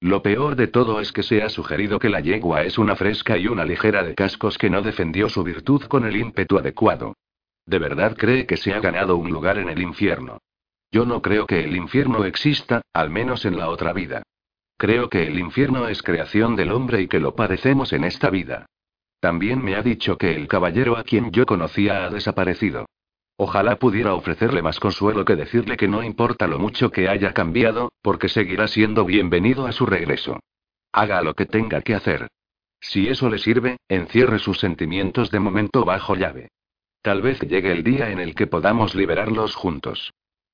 [0.00, 3.36] Lo peor de todo es que se ha sugerido que la yegua es una fresca
[3.36, 7.16] y una ligera de cascos que no defendió su virtud con el ímpetu adecuado.
[7.66, 10.38] ¿De verdad cree que se ha ganado un lugar en el infierno?
[10.90, 14.22] Yo no creo que el infierno exista, al menos en la otra vida.
[14.78, 18.66] Creo que el infierno es creación del hombre y que lo padecemos en esta vida.
[19.18, 22.86] También me ha dicho que el caballero a quien yo conocía ha desaparecido.
[23.36, 27.90] Ojalá pudiera ofrecerle más consuelo que decirle que no importa lo mucho que haya cambiado,
[28.02, 30.38] porque seguirá siendo bienvenido a su regreso.
[30.92, 32.28] Haga lo que tenga que hacer.
[32.80, 36.50] Si eso le sirve, encierre sus sentimientos de momento bajo llave.
[37.02, 40.12] Tal vez llegue el día en el que podamos liberarlos juntos.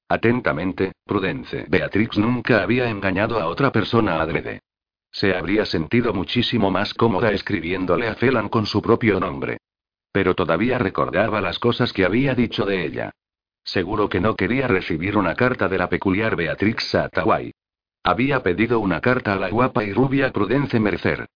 [0.09, 1.67] Atentamente, Prudence.
[1.69, 4.61] Beatrix nunca había engañado a otra persona adrede.
[5.11, 9.59] Se habría sentido muchísimo más cómoda escribiéndole a Felan con su propio nombre.
[10.12, 13.11] Pero todavía recordaba las cosas que había dicho de ella.
[13.64, 17.53] Seguro que no quería recibir una carta de la peculiar Beatrix Sataway.
[18.03, 21.27] Había pedido una carta a la guapa y rubia Prudence Mercer.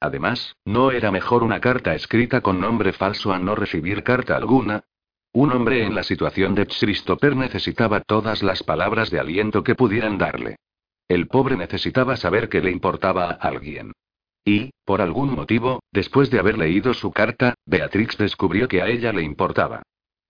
[0.00, 4.82] Además, ¿no era mejor una carta escrita con nombre falso a no recibir carta alguna?
[5.36, 10.16] Un hombre en la situación de Christopher necesitaba todas las palabras de aliento que pudieran
[10.16, 10.56] darle.
[11.08, 13.92] El pobre necesitaba saber que le importaba a alguien.
[14.46, 19.12] Y, por algún motivo, después de haber leído su carta, Beatrix descubrió que a ella
[19.12, 19.82] le importaba.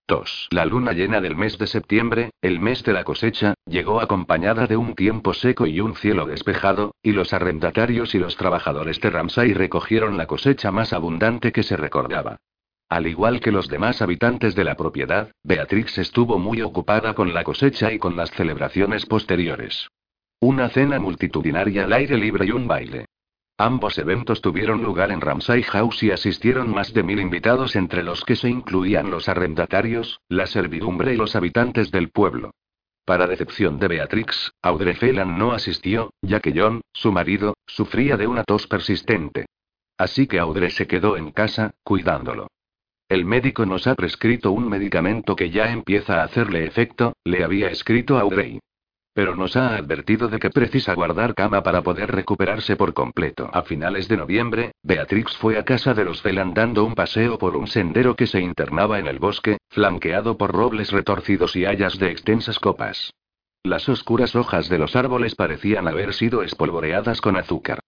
[0.08, 0.48] 2.
[0.50, 4.76] La luna llena del mes de septiembre, el mes de la cosecha, llegó acompañada de
[4.76, 9.54] un tiempo seco y un cielo despejado, y los arrendatarios y los trabajadores de Ramsay
[9.54, 12.38] recogieron la cosecha más abundante que se recordaba.
[12.88, 17.42] Al igual que los demás habitantes de la propiedad, Beatrix estuvo muy ocupada con la
[17.42, 19.88] cosecha y con las celebraciones posteriores.
[20.38, 23.06] Una cena multitudinaria al aire libre y un baile.
[23.58, 28.22] Ambos eventos tuvieron lugar en Ramsay House y asistieron más de mil invitados entre los
[28.24, 32.52] que se incluían los arrendatarios, la servidumbre y los habitantes del pueblo.
[33.04, 38.26] Para decepción de Beatrix, Audrey Phelan no asistió, ya que John, su marido, sufría de
[38.26, 39.46] una tos persistente.
[39.96, 42.48] Así que Audrey se quedó en casa, cuidándolo.
[43.08, 47.68] El médico nos ha prescrito un medicamento que ya empieza a hacerle efecto, le había
[47.68, 48.58] escrito Audrey.
[49.14, 53.48] Pero nos ha advertido de que precisa guardar cama para poder recuperarse por completo.
[53.52, 57.56] A finales de noviembre, Beatrix fue a casa de los Phelan dando un paseo por
[57.56, 62.10] un sendero que se internaba en el bosque, flanqueado por robles retorcidos y hayas de
[62.10, 63.12] extensas copas.
[63.62, 67.78] Las oscuras hojas de los árboles parecían haber sido espolvoreadas con azúcar.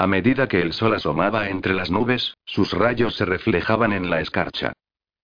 [0.00, 4.22] A medida que el sol asomaba entre las nubes, sus rayos se reflejaban en la
[4.22, 4.72] escarcha.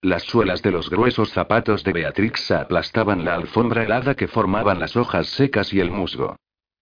[0.02, 4.94] Las suelas de los gruesos zapatos de Beatrix aplastaban la alfombra helada que formaban las
[4.94, 6.36] hojas secas y el musgo.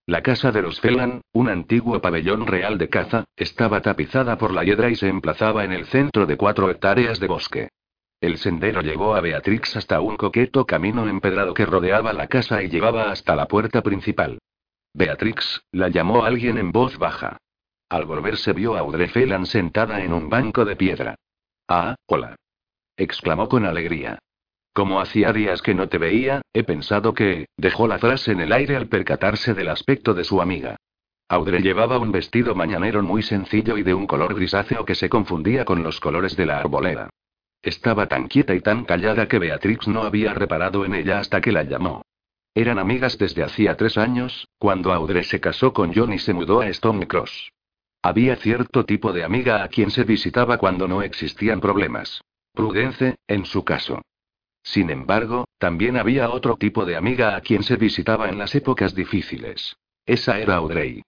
[0.06, 4.64] La casa de los Phelan, un antiguo pabellón real de caza, estaba tapizada por la
[4.64, 7.68] hiedra y se emplazaba en el centro de cuatro hectáreas de bosque.
[8.20, 12.68] El sendero llevó a Beatrix hasta un coqueto camino empedrado que rodeaba la casa y
[12.68, 14.40] llevaba hasta la puerta principal.
[14.94, 17.38] Beatrix, la llamó alguien en voz baja.
[17.88, 21.14] Al volverse vio a Audrey Phelan sentada en un banco de piedra.
[21.68, 22.36] Ah, hola
[22.96, 24.18] exclamó con alegría.
[24.72, 28.52] Como hacía días que no te veía, he pensado que, dejó la frase en el
[28.52, 30.76] aire al percatarse del aspecto de su amiga.
[31.28, 35.64] Audrey llevaba un vestido mañanero muy sencillo y de un color grisáceo que se confundía
[35.64, 37.10] con los colores de la arboleda.
[37.62, 41.52] Estaba tan quieta y tan callada que Beatrix no había reparado en ella hasta que
[41.52, 42.02] la llamó.
[42.54, 46.60] Eran amigas desde hacía tres años, cuando Audrey se casó con John y se mudó
[46.60, 47.53] a Stone Cross.
[48.04, 52.22] Había cierto tipo de amiga a quien se visitaba cuando no existían problemas.
[52.52, 54.02] Prudence, en su caso.
[54.62, 58.94] Sin embargo, también había otro tipo de amiga a quien se visitaba en las épocas
[58.94, 59.78] difíciles.
[60.04, 61.02] Esa era Audrey.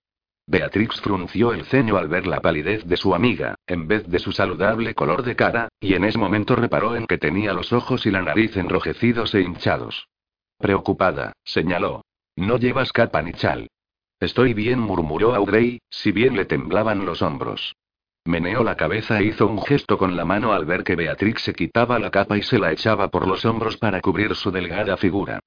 [0.47, 4.33] Beatrix frunció el ceño al ver la palidez de su amiga, en vez de su
[4.33, 8.11] saludable color de cara, y en ese momento reparó en que tenía los ojos y
[8.11, 10.09] la nariz enrojecidos e hinchados.
[10.57, 12.07] Preocupada, señaló.
[12.37, 13.69] No llevas capa ni chal.
[14.19, 17.77] Estoy bien, murmuró Audrey, si bien le temblaban los hombros.
[18.25, 21.53] Meneó la cabeza e hizo un gesto con la mano al ver que Beatrix se
[21.53, 25.41] quitaba la capa y se la echaba por los hombros para cubrir su delgada figura.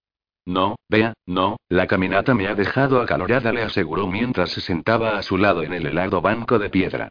[0.45, 5.23] No, vea, no, la caminata me ha dejado acalorada, le aseguró mientras se sentaba a
[5.23, 7.09] su lado en el helado banco de piedra.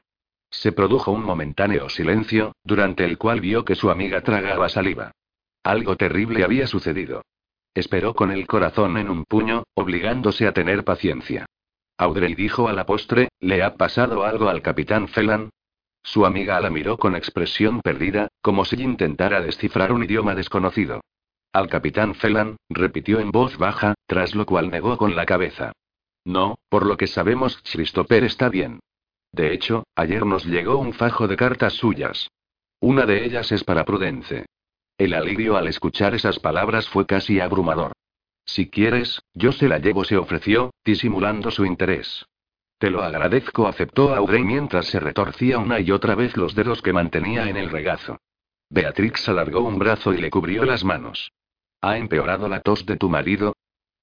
[0.51, 5.13] Se produjo un momentáneo silencio, durante el cual vio que su amiga tragaba saliva.
[5.63, 7.23] Algo terrible había sucedido.
[7.79, 11.47] Esperó con el corazón en un puño, obligándose a tener paciencia.
[11.97, 15.51] Audrey dijo a la postre, ¿le ha pasado algo al capitán Phelan?
[16.03, 21.03] Su amiga la miró con expresión perdida, como si intentara descifrar un idioma desconocido.
[21.53, 25.71] Al capitán Phelan, repitió en voz baja, tras lo cual negó con la cabeza.
[26.25, 28.81] No, por lo que sabemos, Christopher está bien.
[29.31, 32.29] De hecho, ayer nos llegó un fajo de cartas suyas.
[32.81, 34.47] Una de ellas es para Prudence.
[34.99, 37.93] El alivio al escuchar esas palabras fue casi abrumador.
[38.45, 42.27] Si quieres, yo se la llevo, se ofreció, disimulando su interés.
[42.79, 46.93] Te lo agradezco, aceptó Audrey mientras se retorcía una y otra vez los dedos que
[46.93, 48.19] mantenía en el regazo.
[48.71, 51.31] Beatrix alargó un brazo y le cubrió las manos.
[51.81, 53.55] ¿Ha empeorado la tos de tu marido?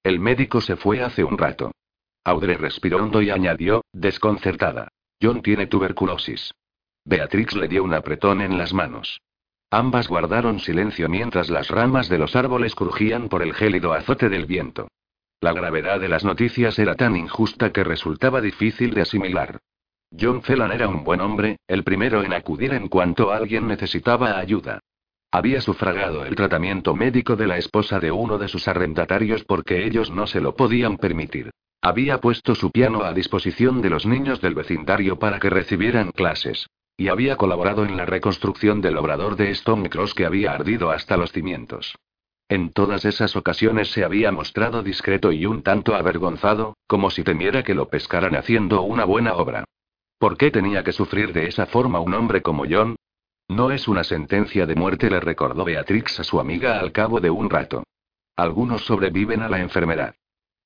[0.02, 1.72] El médico se fue hace un rato.
[2.24, 4.88] Audrey respiró hondo y añadió, desconcertada.
[5.20, 6.52] John tiene tuberculosis.
[7.04, 9.20] Beatrix le dio un apretón en las manos.
[9.70, 14.46] Ambas guardaron silencio mientras las ramas de los árboles crujían por el gélido azote del
[14.46, 14.88] viento.
[15.40, 19.58] La gravedad de las noticias era tan injusta que resultaba difícil de asimilar.
[20.18, 24.80] John Phelan era un buen hombre, el primero en acudir en cuanto alguien necesitaba ayuda.
[25.32, 30.10] Había sufragado el tratamiento médico de la esposa de uno de sus arrendatarios porque ellos
[30.10, 31.50] no se lo podían permitir.
[31.82, 36.66] Había puesto su piano a disposición de los niños del vecindario para que recibieran clases.
[36.96, 41.16] Y había colaborado en la reconstrucción del obrador de Stone Cross que había ardido hasta
[41.16, 41.94] los cimientos.
[42.48, 47.64] En todas esas ocasiones se había mostrado discreto y un tanto avergonzado, como si temiera
[47.64, 49.64] que lo pescaran haciendo una buena obra.
[50.18, 52.96] ¿Por qué tenía que sufrir de esa forma un hombre como John?
[53.48, 57.30] No es una sentencia de muerte, le recordó Beatrix a su amiga al cabo de
[57.30, 57.84] un rato.
[58.36, 60.14] Algunos sobreviven a la enfermedad.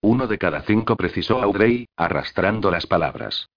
[0.03, 3.49] Uno de cada cinco precisó Audrey, arrastrando las palabras.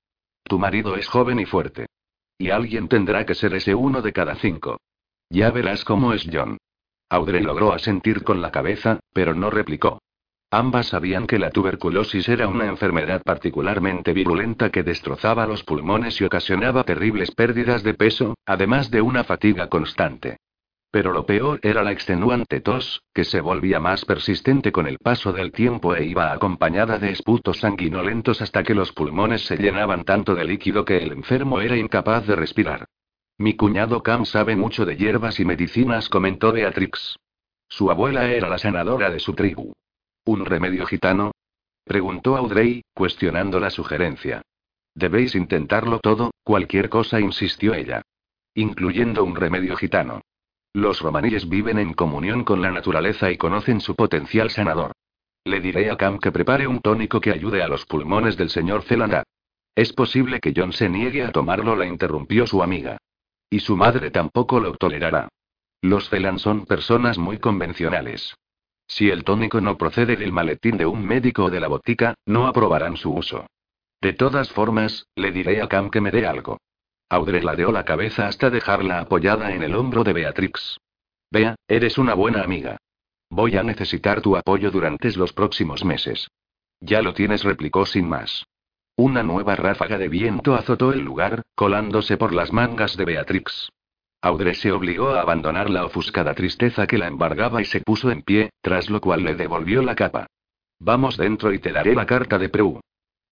[0.44, 1.88] Tu marido es joven y fuerte.
[2.38, 4.80] Y alguien tendrá que ser ese uno de cada cinco.
[5.30, 6.58] Ya verás cómo es John.
[7.10, 10.00] Audrey logró asentir con la cabeza, pero no replicó.
[10.52, 16.26] Ambas sabían que la tuberculosis era una enfermedad particularmente virulenta que destrozaba los pulmones y
[16.26, 20.38] ocasionaba terribles pérdidas de peso, además de una fatiga constante.
[20.94, 25.34] Pero lo peor era la extenuante tos, que se volvía más persistente con el paso
[25.34, 30.36] del tiempo e iba acompañada de esputos sanguinolentos hasta que los pulmones se llenaban tanto
[30.36, 32.86] de líquido que el enfermo era incapaz de respirar.
[33.40, 37.18] Mi cuñado Cam sabe mucho de hierbas y medicinas, comentó Beatrix.
[37.68, 39.74] Su abuela era la sanadora de su tribu.
[40.26, 41.32] ¿Un remedio gitano?
[41.86, 44.44] preguntó Audrey, cuestionando la sugerencia.
[44.94, 48.04] Debéis intentarlo todo, cualquier cosa, insistió ella.
[48.54, 50.22] Incluyendo un remedio gitano.
[50.74, 54.92] Los romaníes viven en comunión con la naturaleza y conocen su potencial sanador.
[55.46, 58.82] Le diré a Cam que prepare un tónico que ayude a los pulmones del señor
[58.82, 59.24] Zelanda.
[59.76, 62.98] Es posible que John se niegue a tomarlo, la interrumpió su amiga.
[63.50, 65.30] Y su madre tampoco lo tolerará.
[65.82, 68.36] Los Celan son personas muy convencionales.
[68.88, 72.48] Si el tónico no procede del maletín de un médico o de la botica, no
[72.48, 73.46] aprobarán su uso.
[74.02, 76.58] De todas formas, le diré a Cam que me dé algo.
[77.10, 80.78] Audrey ladeó la cabeza hasta dejarla apoyada en el hombro de Beatrix.
[81.32, 82.78] Vea, eres una buena amiga.
[83.30, 86.28] Voy a necesitar tu apoyo durante los próximos meses.
[86.80, 88.46] Ya lo tienes, replicó sin más.
[88.96, 93.70] Una nueva ráfaga de viento azotó el lugar, colándose por las mangas de Beatrix.
[94.22, 98.22] Audrey se obligó a abandonar la ofuscada tristeza que la embargaba y se puso en
[98.22, 100.28] pie, tras lo cual le devolvió la capa.
[100.80, 102.80] Vamos dentro y te daré la carta de Prue.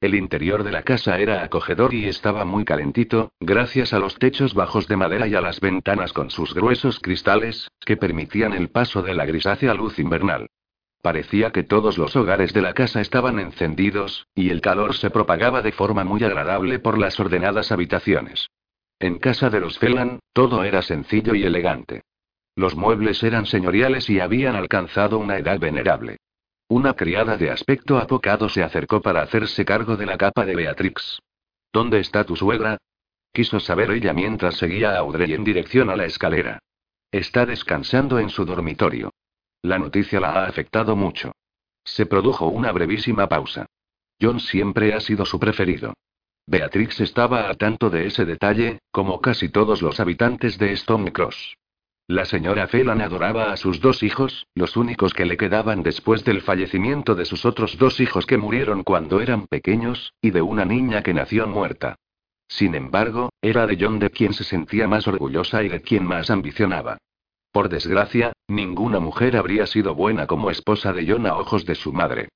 [0.02, 4.56] El interior de la casa era acogedor y estaba muy calentito, gracias a los techos
[4.56, 9.04] bajos de madera y a las ventanas con sus gruesos cristales, que permitían el paso
[9.04, 10.50] de la grisácea luz invernal.
[11.04, 15.62] Parecía que todos los hogares de la casa estaban encendidos, y el calor se propagaba
[15.62, 18.50] de forma muy agradable por las ordenadas habitaciones.
[18.98, 22.02] En casa de los Felan, todo era sencillo y elegante.
[22.56, 26.18] Los muebles eran señoriales y habían alcanzado una edad venerable.
[26.72, 31.20] Una criada de aspecto apocado se acercó para hacerse cargo de la capa de Beatrix.
[31.74, 32.78] ¿Dónde está tu suegra?
[33.34, 36.60] Quiso saber ella mientras seguía a Audrey en dirección a la escalera.
[37.12, 39.12] Está descansando en su dormitorio.
[39.62, 41.34] La noticia la ha afectado mucho.
[41.84, 43.66] Se produjo una brevísima pausa.
[44.22, 45.94] John siempre ha sido su preferido.
[46.48, 51.58] Beatrix estaba al tanto de ese detalle, como casi todos los habitantes de Stone Cross.
[52.12, 56.42] La señora Phelan adoraba a sus dos hijos, los únicos que le quedaban después del
[56.42, 61.04] fallecimiento de sus otros dos hijos que murieron cuando eran pequeños, y de una niña
[61.04, 61.96] que nació muerta.
[62.50, 66.30] Sin embargo, era de John de quien se sentía más orgullosa y de quien más
[66.30, 66.98] ambicionaba.
[67.54, 71.94] Por desgracia, ninguna mujer habría sido buena como esposa de John a ojos de su
[71.94, 72.28] madre.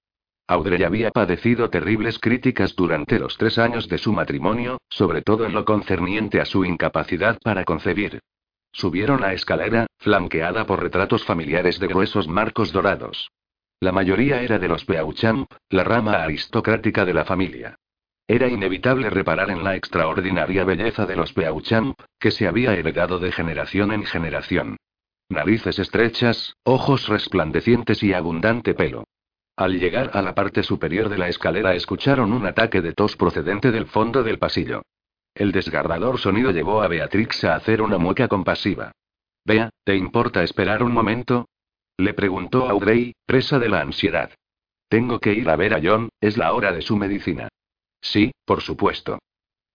[0.48, 5.52] Audrey había padecido terribles críticas durante los tres años de su matrimonio, sobre todo en
[5.52, 8.22] lo concerniente a su incapacidad para concebir.
[8.76, 13.32] Subieron la escalera, flanqueada por retratos familiares de gruesos marcos dorados.
[13.80, 17.78] La mayoría era de los Beauchamp, la rama aristocrática de la familia.
[18.28, 23.32] Era inevitable reparar en la extraordinaria belleza de los Beauchamp, que se había heredado de
[23.32, 24.76] generación en generación.
[25.30, 29.06] Narices estrechas, ojos resplandecientes y abundante pelo.
[29.56, 33.72] Al llegar a la parte superior de la escalera escucharon un ataque de tos procedente
[33.72, 34.82] del fondo del pasillo.
[35.36, 38.94] El desgarrador sonido llevó a Beatrix a hacer una mueca compasiva.
[39.44, 41.50] Vea, ¿te importa esperar un momento?
[41.98, 44.32] Le preguntó Audrey, presa de la ansiedad.
[44.90, 47.50] Tengo que ir a ver a John, es la hora de su medicina.
[48.02, 49.20] Sí, por supuesto.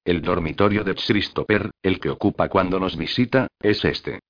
[0.05, 4.21] El dormitorio de Christopher, el que ocupa cuando nos visita, es este.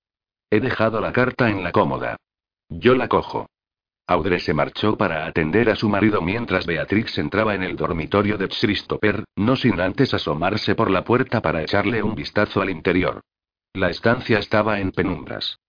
[0.50, 2.16] He dejado la carta en la cómoda.
[2.68, 3.46] Yo la cojo.
[4.10, 8.48] Audrey se marchó para atender a su marido mientras Beatrix entraba en el dormitorio de
[8.48, 13.20] Christopher, no sin antes asomarse por la puerta para echarle un vistazo al interior.
[13.72, 15.60] La estancia estaba en penumbras.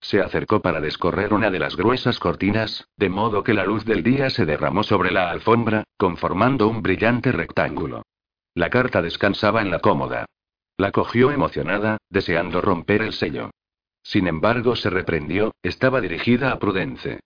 [0.00, 4.02] Se acercó para descorrer una de las gruesas cortinas, de modo que la luz del
[4.02, 8.00] día se derramó sobre la alfombra, conformando un brillante rectángulo.
[8.54, 10.24] La carta descansaba en la cómoda.
[10.78, 13.50] La cogió emocionada, deseando romper el sello.
[14.02, 17.20] Sin embargo, se reprendió, estaba dirigida a Prudence.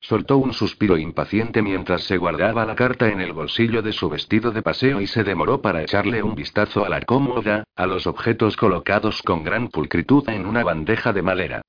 [0.00, 4.52] Soltó un suspiro impaciente mientras se guardaba la carta en el bolsillo de su vestido
[4.52, 8.56] de paseo y se demoró para echarle un vistazo a la cómoda, a los objetos
[8.56, 11.62] colocados con gran pulcritud en una bandeja de madera.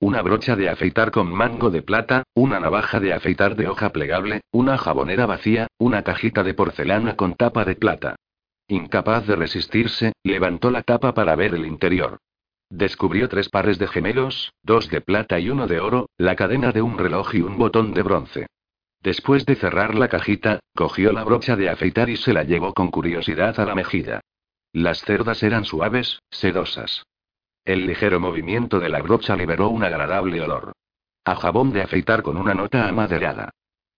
[0.00, 4.40] Una brocha de afeitar con mango de plata, una navaja de afeitar de hoja plegable,
[4.50, 8.16] una jabonera vacía, una cajita de porcelana con tapa de plata.
[8.66, 12.18] Incapaz de resistirse, levantó la tapa para ver el interior.
[12.70, 16.82] Descubrió tres pares de gemelos, dos de plata y uno de oro, la cadena de
[16.82, 18.46] un reloj y un botón de bronce.
[19.00, 22.90] Después de cerrar la cajita, cogió la brocha de afeitar y se la llevó con
[22.90, 24.20] curiosidad a la mejilla.
[24.72, 27.04] Las cerdas eran suaves, sedosas.
[27.64, 30.72] El ligero movimiento de la brocha liberó un agradable olor.
[31.24, 33.50] A jabón de afeitar con una nota amaderada.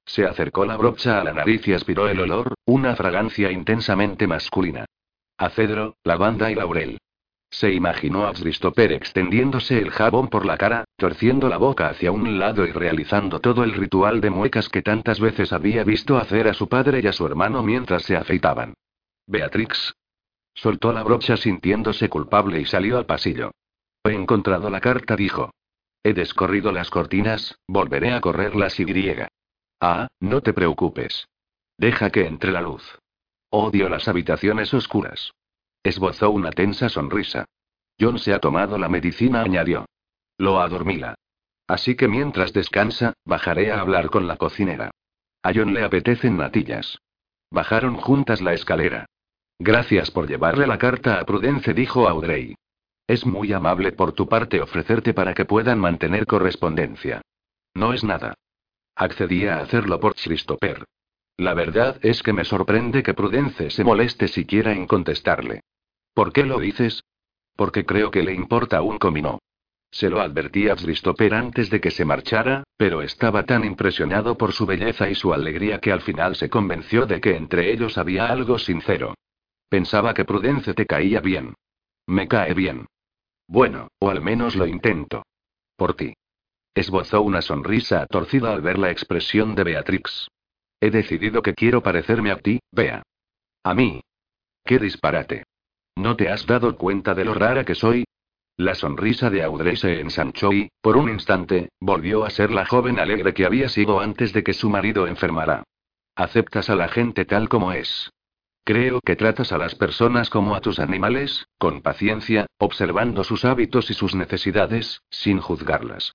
[0.04, 4.86] Se acercó la brocha a la nariz y aspiró el olor, una fragancia intensamente masculina.
[5.38, 6.98] A cedro, lavanda y laurel.
[7.50, 12.38] Se imaginó a Christopher extendiéndose el jabón por la cara, torciendo la boca hacia un
[12.38, 16.54] lado y realizando todo el ritual de muecas que tantas veces había visto hacer a
[16.54, 18.74] su padre y a su hermano mientras se afeitaban.
[19.26, 19.94] Beatrix.
[20.54, 23.52] Soltó la brocha sintiéndose culpable y salió al pasillo.
[24.04, 25.50] He encontrado la carta, dijo.
[26.02, 29.28] He descorrido las cortinas, volveré a correrlas y griega.
[29.80, 31.26] Ah, no te preocupes.
[31.76, 32.98] Deja que entre la luz.
[33.50, 35.32] Odio las habitaciones oscuras.
[35.86, 37.44] Esbozó una tensa sonrisa.
[38.00, 39.86] John se ha tomado la medicina, añadió.
[40.36, 41.14] Lo adormila.
[41.68, 44.90] Así que mientras descansa, bajaré a hablar con la cocinera.
[45.44, 46.98] A John le apetecen natillas.
[47.52, 49.06] Bajaron juntas la escalera.
[49.60, 52.56] Gracias por llevarle la carta a Prudence, dijo Audrey.
[53.06, 57.22] Es muy amable por tu parte ofrecerte para que puedan mantener correspondencia.
[57.74, 58.34] No es nada.
[58.96, 60.84] Accedí a hacerlo por Christopher.
[61.36, 65.60] La verdad es que me sorprende que Prudence se moleste siquiera en contestarle.
[66.16, 67.04] ¿Por qué lo dices?
[67.56, 69.38] Porque creo que le importa un comino.
[69.90, 74.52] Se lo advertí a Christopher antes de que se marchara, pero estaba tan impresionado por
[74.52, 78.28] su belleza y su alegría que al final se convenció de que entre ellos había
[78.28, 79.12] algo sincero.
[79.68, 81.52] Pensaba que Prudence te caía bien.
[82.06, 82.86] Me cae bien.
[83.46, 85.22] Bueno, o al menos lo intento.
[85.76, 86.14] Por ti.
[86.74, 90.28] Esbozó una sonrisa torcida al ver la expresión de Beatrix.
[90.80, 93.02] He decidido que quiero parecerme a ti, Bea.
[93.64, 94.00] A mí.
[94.64, 95.44] Qué disparate.
[95.96, 98.04] ¿No te has dado cuenta de lo rara que soy?
[98.58, 102.98] La sonrisa de Audrey se ensanchó y, por un instante, volvió a ser la joven
[102.98, 105.64] alegre que había sido antes de que su marido enfermara.
[106.14, 108.10] Aceptas a la gente tal como es.
[108.64, 113.90] Creo que tratas a las personas como a tus animales, con paciencia, observando sus hábitos
[113.90, 116.14] y sus necesidades, sin juzgarlas.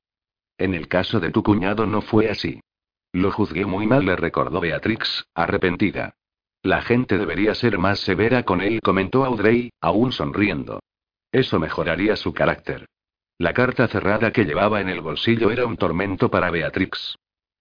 [0.58, 2.60] En el caso de tu cuñado no fue así.
[3.14, 6.16] Lo juzgué muy mal, le recordó Beatrix, arrepentida.
[6.64, 10.80] La gente debería ser más severa con él, comentó Audrey, aún sonriendo.
[11.32, 12.86] Eso mejoraría su carácter.
[13.40, 17.16] La carta cerrada que llevaba en el bolsillo era un tormento para Beatrix.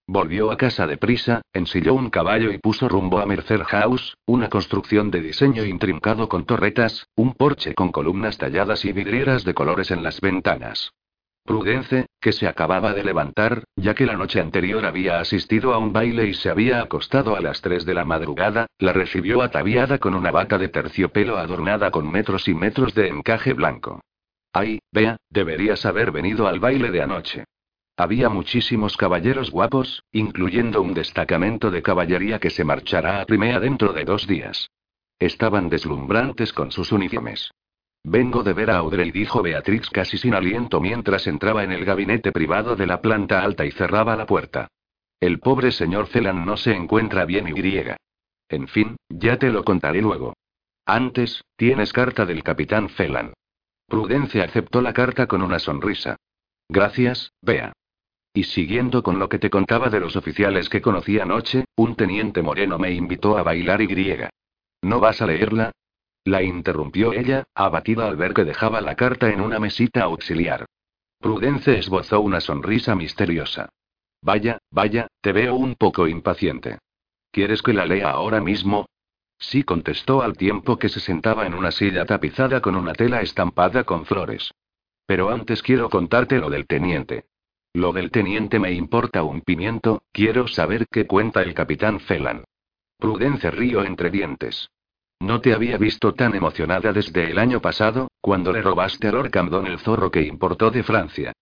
[0.06, 5.10] Volvió a casa deprisa, ensilló un caballo y puso rumbo a Mercer House, una construcción
[5.10, 10.02] de diseño intrincado con torretas, un porche con columnas talladas y vidrieras de colores en
[10.02, 10.90] las ventanas.
[11.44, 15.92] Prudence, que se acababa de levantar, ya que la noche anterior había asistido a un
[15.92, 20.14] baile y se había acostado a las 3 de la madrugada, la recibió ataviada con
[20.14, 24.00] una bata de terciopelo adornada con metros y metros de encaje blanco.
[24.52, 27.44] Ay, vea, deberías haber venido al baile de anoche.
[27.96, 33.92] Había muchísimos caballeros guapos, incluyendo un destacamento de caballería que se marchará a Crimea dentro
[33.92, 34.70] de dos días.
[35.18, 37.50] Estaban deslumbrantes con sus uniformes.
[38.02, 42.32] Vengo de ver a Audrey, dijo Beatrix casi sin aliento mientras entraba en el gabinete
[42.32, 44.68] privado de la planta alta y cerraba la puerta.
[45.20, 47.98] El pobre señor Celan no se encuentra bien y griega.
[48.48, 50.34] En fin, ya te lo contaré luego.
[50.86, 53.34] Antes, tienes carta del capitán Celan.
[53.86, 56.16] Prudencia aceptó la carta con una sonrisa.
[56.68, 57.72] Gracias, Bea.
[58.32, 62.42] Y siguiendo con lo que te contaba de los oficiales que conocí anoche, un teniente
[62.42, 64.30] moreno me invitó a bailar y griega.
[64.82, 65.72] ¿No vas a leerla?
[66.24, 70.66] La interrumpió ella, abatida al ver que dejaba la carta en una mesita auxiliar.
[71.18, 73.68] Prudence esbozó una sonrisa misteriosa.
[74.22, 76.78] Vaya, vaya, te veo un poco impaciente.
[77.30, 78.86] ¿Quieres que la lea ahora mismo?
[79.38, 83.84] Sí, contestó al tiempo que se sentaba en una silla tapizada con una tela estampada
[83.84, 84.52] con flores.
[85.06, 87.24] Pero antes quiero contarte lo del teniente.
[87.72, 92.44] Lo del teniente me importa un pimiento, quiero saber qué cuenta el capitán Felan.
[92.98, 94.70] Prudence río entre dientes.
[95.20, 99.30] No te había visto tan emocionada desde el año pasado, cuando le robaste a Lord
[99.30, 101.32] Camden el zorro que importó de Francia.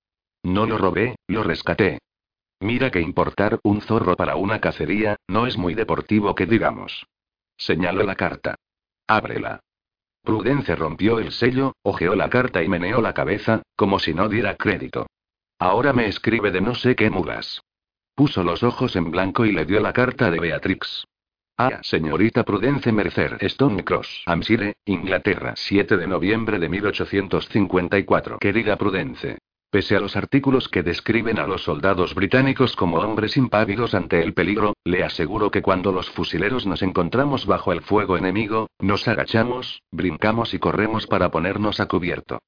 [0.43, 2.01] No lo robé, lo rescaté.
[2.61, 7.07] Mira que importar un zorro para una cacería, no es muy deportivo que digamos.
[7.57, 8.57] Señaló la carta.
[9.07, 9.61] Ábrela.
[10.23, 14.57] Prudence rompió el sello, hojeó la carta y meneó la cabeza, como si no diera
[14.57, 15.07] crédito.
[15.61, 17.63] Ahora me escribe de no sé qué mulas.
[18.15, 21.05] Puso los ojos en blanco y le dio la carta de Beatrix.
[21.61, 28.39] Ah, señorita Prudence Mercer Stone Cross, Hampshire, Inglaterra, 7 de noviembre de 1854.
[28.39, 29.39] Querida Prudence.
[29.69, 34.35] Pese a los artículos que describen a los soldados británicos como hombres impávidos ante el
[34.35, 39.83] peligro, le aseguro que cuando los fusileros nos encontramos bajo el fuego enemigo, nos agachamos,
[39.91, 42.39] brincamos y corremos para ponernos a cubierto.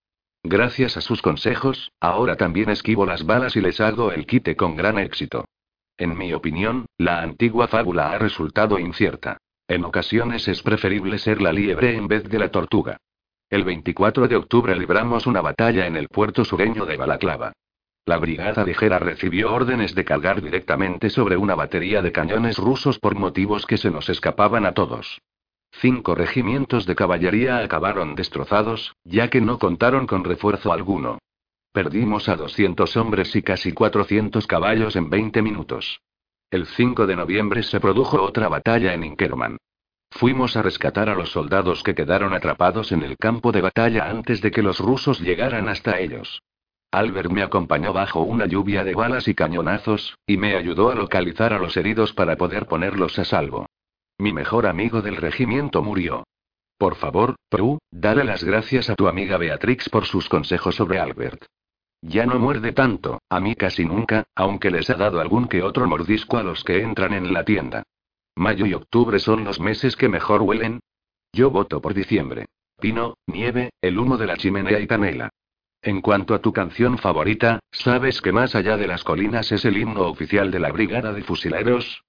[0.45, 4.77] Gracias a sus consejos, ahora también esquivo las balas y les hago el quite con
[4.77, 5.47] gran éxito.
[6.01, 9.37] En mi opinión, la antigua fábula ha resultado incierta.
[9.69, 12.97] En ocasiones es preferible ser la liebre en vez de la tortuga.
[13.51, 17.53] El 24 de octubre libramos una batalla en el puerto sureño de Balaclava.
[18.07, 23.15] La brigada ligera recibió órdenes de cargar directamente sobre una batería de cañones rusos por
[23.15, 25.21] motivos que se nos escapaban a todos.
[25.71, 31.19] Cinco regimientos de caballería acabaron destrozados, ya que no contaron con refuerzo alguno.
[31.73, 36.01] Perdimos a 200 hombres y casi 400 caballos en 20 minutos.
[36.51, 39.57] El 5 de noviembre se produjo otra batalla en Inkerman.
[40.11, 44.41] Fuimos a rescatar a los soldados que quedaron atrapados en el campo de batalla antes
[44.41, 46.43] de que los rusos llegaran hasta ellos.
[46.91, 51.53] Albert me acompañó bajo una lluvia de balas y cañonazos, y me ayudó a localizar
[51.53, 53.67] a los heridos para poder ponerlos a salvo.
[54.19, 56.25] Mi mejor amigo del regimiento murió.
[56.77, 61.45] Por favor, Prue, dale las gracias a tu amiga Beatrix por sus consejos sobre Albert.
[62.03, 65.87] Ya no muerde tanto, a mí casi nunca, aunque les ha dado algún que otro
[65.87, 67.83] mordisco a los que entran en la tienda.
[68.37, 70.81] Mayo y octubre son los meses que mejor huelen.
[71.33, 72.47] Yo voto por diciembre.
[72.81, 75.29] Pino, nieve, el humo de la chimenea y canela.
[75.83, 79.77] En cuanto a tu canción favorita, ¿sabes que más allá de las colinas es el
[79.77, 82.03] himno oficial de la Brigada de Fusileros?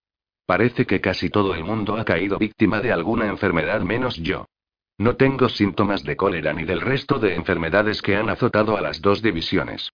[0.46, 4.46] Parece que casi todo el mundo ha caído víctima de alguna enfermedad menos yo.
[5.02, 9.02] No tengo síntomas de cólera ni del resto de enfermedades que han azotado a las
[9.02, 9.92] dos divisiones.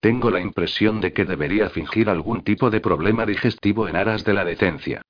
[0.00, 4.32] Tengo la impresión de que debería fingir algún tipo de problema digestivo en aras de
[4.32, 5.02] la decencia.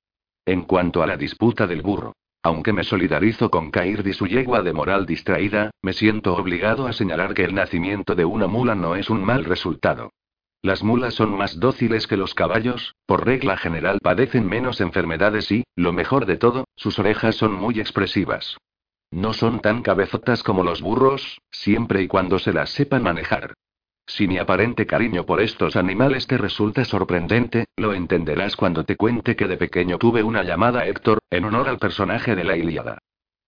[0.45, 2.11] En cuanto a la disputa del burro,
[2.43, 6.91] aunque me solidarizo con Kair y su yegua de moral distraída, me siento obligado a
[6.91, 10.11] señalar que el nacimiento de una mula no es un mal resultado.
[10.61, 15.63] Las mulas son más dóciles que los caballos, por regla general padecen menos enfermedades y,
[15.77, 18.57] lo mejor de todo, sus orejas son muy expresivas.
[19.11, 23.53] No son tan cabezotas como los burros, siempre y cuando se las sepan manejar.
[24.05, 29.35] Si mi aparente cariño por estos animales te resulta sorprendente, lo entenderás cuando te cuente
[29.35, 32.99] que de pequeño tuve una llamada Héctor, en honor al personaje de la Ilíada.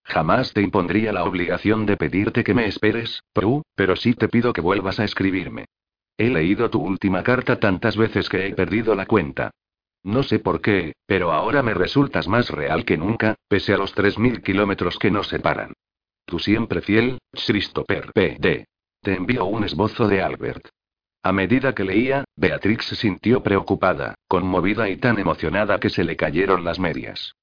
[0.04, 4.52] Jamás te impondría la obligación de pedirte que me esperes, Prue, pero sí te pido
[4.52, 5.66] que vuelvas a escribirme.
[6.18, 9.50] He leído tu última carta tantas veces que he perdido la cuenta.
[10.02, 13.94] No sé por qué, pero ahora me resultas más real que nunca, pese a los
[13.94, 15.74] 3.000 kilómetros que nos separan.
[16.24, 18.64] Tu siempre fiel, Christopher P.D.
[19.02, 20.68] Te envío un esbozo de Albert.
[21.22, 26.16] A medida que leía, Beatrix se sintió preocupada, conmovida y tan emocionada que se le
[26.16, 27.34] cayeron las medias.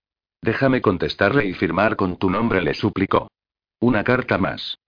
[0.42, 3.30] Déjame contestarle y firmar con tu nombre, le suplicó.
[3.80, 4.80] Una carta más.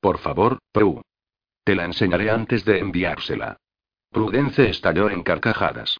[0.00, 1.02] Por favor, Prue.
[1.64, 3.58] Te la enseñaré antes de enviársela.
[4.10, 5.98] Prudence estalló en carcajadas.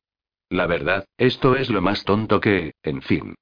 [0.50, 3.34] La verdad, esto es lo más tonto que, en fin.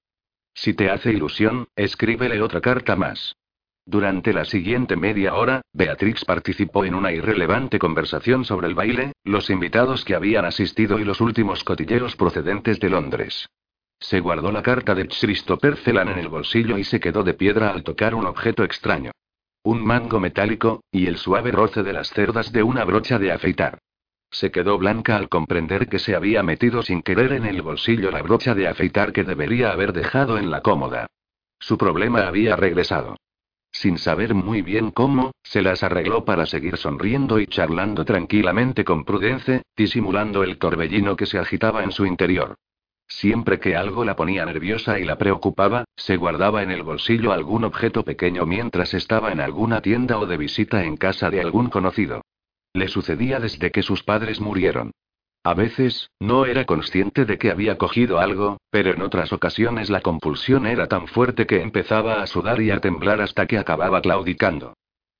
[0.55, 3.37] Si te hace ilusión, escríbele otra carta más.
[3.85, 9.49] Durante la siguiente media hora, Beatrix participó en una irrelevante conversación sobre el baile, los
[9.51, 13.49] invitados que habían asistido y los últimos cotilleos procedentes de Londres.
[14.01, 17.71] Se guardó la carta de Christopher Celan en el bolsillo y se quedó de piedra
[17.71, 19.13] al tocar un objeto extraño.
[19.63, 23.79] Un mango metálico, y el suave roce de las cerdas de una brocha de afeitar.
[24.37, 28.21] Se quedó blanca al comprender que se había metido sin querer en el bolsillo la
[28.21, 31.07] brocha de afeitar que debería haber dejado en la cómoda.
[31.59, 33.17] Su problema había regresado.
[33.73, 39.07] Sin saber muy bien cómo, se las arregló para seguir sonriendo y charlando tranquilamente con
[39.07, 42.57] Prudence, disimulando el torbellino que se agitaba en su interior.
[43.09, 47.65] Siempre que algo la ponía nerviosa y la preocupaba, se guardaba en el bolsillo algún
[47.65, 52.21] objeto pequeño mientras estaba en alguna tienda o de visita en casa de algún conocido.
[52.77, 54.91] Le sucedía desde que sus padres murieron.
[55.43, 60.03] A veces, no era consciente de que había cogido algo, pero en otras ocasiones la
[60.03, 64.75] compulsión era tan fuerte que empezaba a sudar y a temblar hasta que acababa claudicando.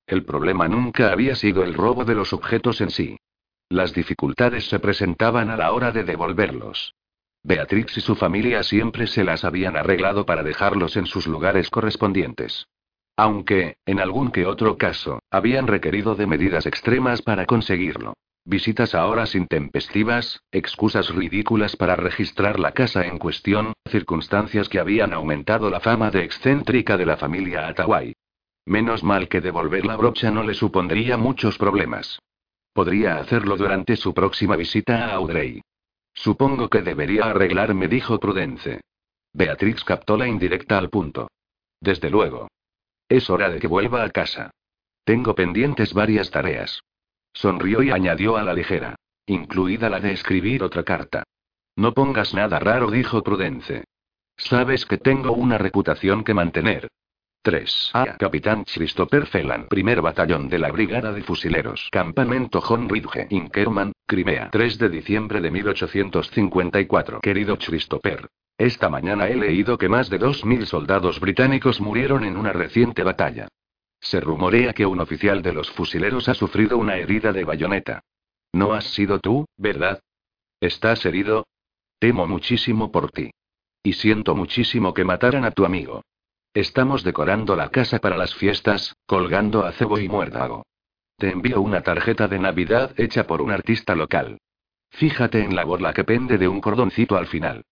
[0.05, 3.17] El problema nunca había sido el robo de los objetos en sí.
[3.69, 6.93] Las dificultades se presentaban a la hora de devolverlos.
[7.41, 12.67] Beatrix y su familia siempre se las habían arreglado para dejarlos en sus lugares correspondientes.
[13.17, 18.13] Aunque, en algún que otro caso, habían requerido de medidas extremas para conseguirlo.
[18.45, 25.13] Visitas a horas intempestivas, excusas ridículas para registrar la casa en cuestión, circunstancias que habían
[25.13, 28.13] aumentado la fama de excéntrica de la familia Atawai.
[28.65, 32.19] Menos mal que devolver la brocha no le supondría muchos problemas.
[32.71, 35.61] Podría hacerlo durante su próxima visita a Audrey.
[36.13, 38.81] Supongo que debería arreglarme, dijo Prudence.
[39.33, 41.27] Beatrix captó la indirecta al punto.
[41.81, 42.47] Desde luego.
[43.09, 44.51] Es hora de que vuelva a casa.
[45.03, 46.81] Tengo pendientes varias tareas.
[47.33, 48.95] Sonrió y añadió a la ligera.
[49.25, 51.23] Incluida la de escribir otra carta.
[51.75, 53.83] No pongas nada raro, dijo Prudence.
[54.35, 56.87] Sabes que tengo una reputación que mantener.
[57.43, 57.91] 3.
[57.93, 58.17] A.
[58.17, 61.87] Capitán Christopher Phelan, primer batallón de la Brigada de Fusileros.
[61.91, 64.49] Campamento John Ridge, Inkerman, Crimea.
[64.51, 67.21] 3 de diciembre de 1854.
[67.21, 68.27] Querido Christopher.
[68.57, 73.47] Esta mañana he leído que más de 2.000 soldados británicos murieron en una reciente batalla.
[73.99, 78.01] Se rumorea que un oficial de los fusileros ha sufrido una herida de bayoneta.
[78.53, 80.01] No has sido tú, ¿verdad?
[80.59, 81.45] ¿Estás herido?
[81.99, 83.31] Temo muchísimo por ti.
[83.83, 86.01] Y siento muchísimo que mataran a tu amigo.
[86.53, 90.65] Estamos decorando la casa para las fiestas, colgando acebo y muérdago.
[91.17, 94.39] Te envío una tarjeta de Navidad hecha por un artista local.
[94.89, 97.63] Fíjate en la borla que pende de un cordoncito al final.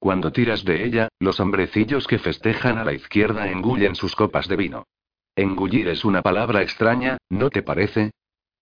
[0.00, 4.56] Cuando tiras de ella, los hombrecillos que festejan a la izquierda engullen sus copas de
[4.56, 4.86] vino.
[5.36, 8.10] Engullir es una palabra extraña, ¿no te parece?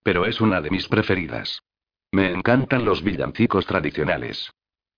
[0.02, 1.60] Pero es una de mis preferidas.
[2.10, 4.50] Me encantan los villancicos tradicionales.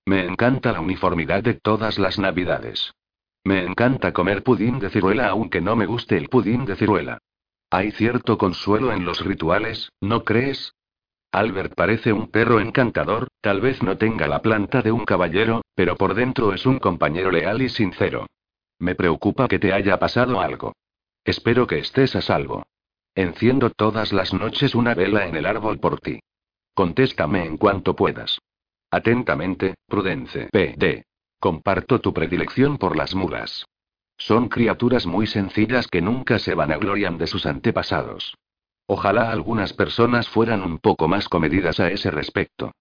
[0.07, 2.95] Me encanta la uniformidad de todas las navidades.
[3.45, 7.19] Me encanta comer pudín de ciruela aunque no me guste el pudín de ciruela.
[7.71, 10.73] Hay cierto consuelo en los rituales, ¿no crees?
[11.33, 15.97] Albert parece un perro encantador, tal vez no tenga la planta de un caballero, pero
[15.97, 18.27] por dentro es un compañero leal y sincero.
[18.81, 20.75] Me preocupa que te haya pasado algo.
[21.25, 22.65] Espero que estés a salvo.
[23.15, 26.21] Enciendo todas las noches una vela en el árbol por ti.
[26.75, 28.39] Contéstame en cuanto puedas.
[28.91, 30.49] Atentamente, Prudence.
[30.51, 31.05] P.D.
[31.39, 33.65] Comparto tu predilección por las mulas.
[34.17, 38.35] Son criaturas muy sencillas que nunca se vanaglorian de sus antepasados.
[38.93, 42.73] Ojalá algunas personas fueran un poco más comedidas a ese respecto.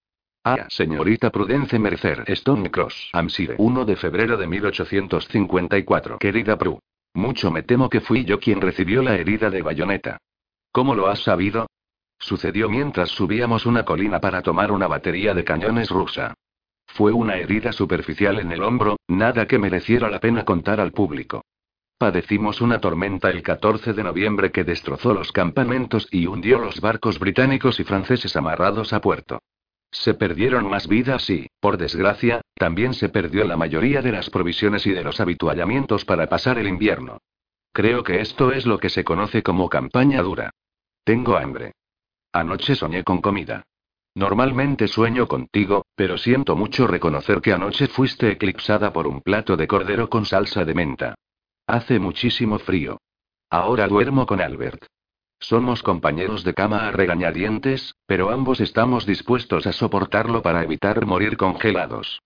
[0.42, 6.18] Ah, señorita Prudence Mercer Stone Cross, Amsire, 1 de febrero de 1854.
[6.18, 6.80] Querida Pru.
[7.14, 10.18] Mucho me temo que fui yo quien recibió la herida de bayoneta.
[10.72, 11.68] ¿Cómo lo has sabido?
[12.18, 16.34] Sucedió mientras subíamos una colina para tomar una batería de cañones rusa.
[16.88, 21.42] Fue una herida superficial en el hombro, nada que mereciera la pena contar al público.
[22.00, 27.18] Padecimos una tormenta el 14 de noviembre que destrozó los campamentos y hundió los barcos
[27.18, 29.42] británicos y franceses amarrados a puerto.
[29.90, 34.86] Se perdieron más vidas y, por desgracia, también se perdió la mayoría de las provisiones
[34.86, 37.18] y de los habituallamientos para pasar el invierno.
[37.70, 40.52] Creo que esto es lo que se conoce como campaña dura.
[41.04, 41.74] Tengo hambre.
[42.32, 43.64] Anoche soñé con comida.
[44.14, 49.66] Normalmente sueño contigo, pero siento mucho reconocer que anoche fuiste eclipsada por un plato de
[49.66, 51.14] cordero con salsa de menta.
[51.70, 53.00] Hace muchísimo frío.
[53.48, 54.86] Ahora duermo con Albert.
[55.38, 61.36] Somos compañeros de cama a regañadientes, pero ambos estamos dispuestos a soportarlo para evitar morir
[61.36, 62.22] congelados.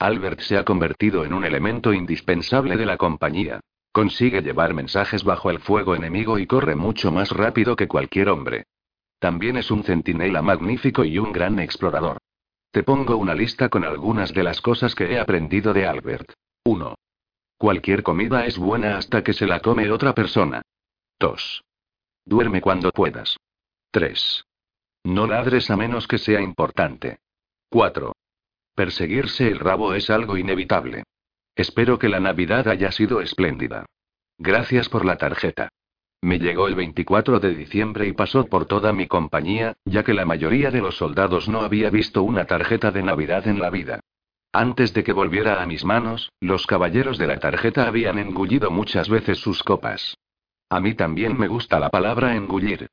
[0.00, 3.60] Albert se ha convertido en un elemento indispensable de la compañía.
[3.92, 8.64] Consigue llevar mensajes bajo el fuego enemigo y corre mucho más rápido que cualquier hombre.
[9.20, 12.18] También es un centinela magnífico y un gran explorador.
[12.72, 16.32] Te pongo una lista con algunas de las cosas que he aprendido de Albert.
[17.58, 17.66] 1.
[17.66, 20.62] Cualquier comida es buena hasta que se la come otra persona.
[21.18, 21.64] 2.
[22.24, 23.36] Duerme cuando puedas.
[23.90, 24.44] 3.
[25.04, 27.18] No ladres a menos que sea importante.
[27.70, 28.12] 4.
[28.74, 31.02] Perseguirse el rabo es algo inevitable.
[31.56, 33.86] Espero que la Navidad haya sido espléndida.
[34.38, 35.70] Gracias por la tarjeta.
[36.20, 40.24] Me llegó el 24 de diciembre y pasó por toda mi compañía, ya que la
[40.24, 44.00] mayoría de los soldados no había visto una tarjeta de Navidad en la vida.
[44.52, 49.08] Antes de que volviera a mis manos, los caballeros de la tarjeta habían engullido muchas
[49.08, 50.16] veces sus copas.
[50.70, 52.88] A mí también me gusta la palabra engullir.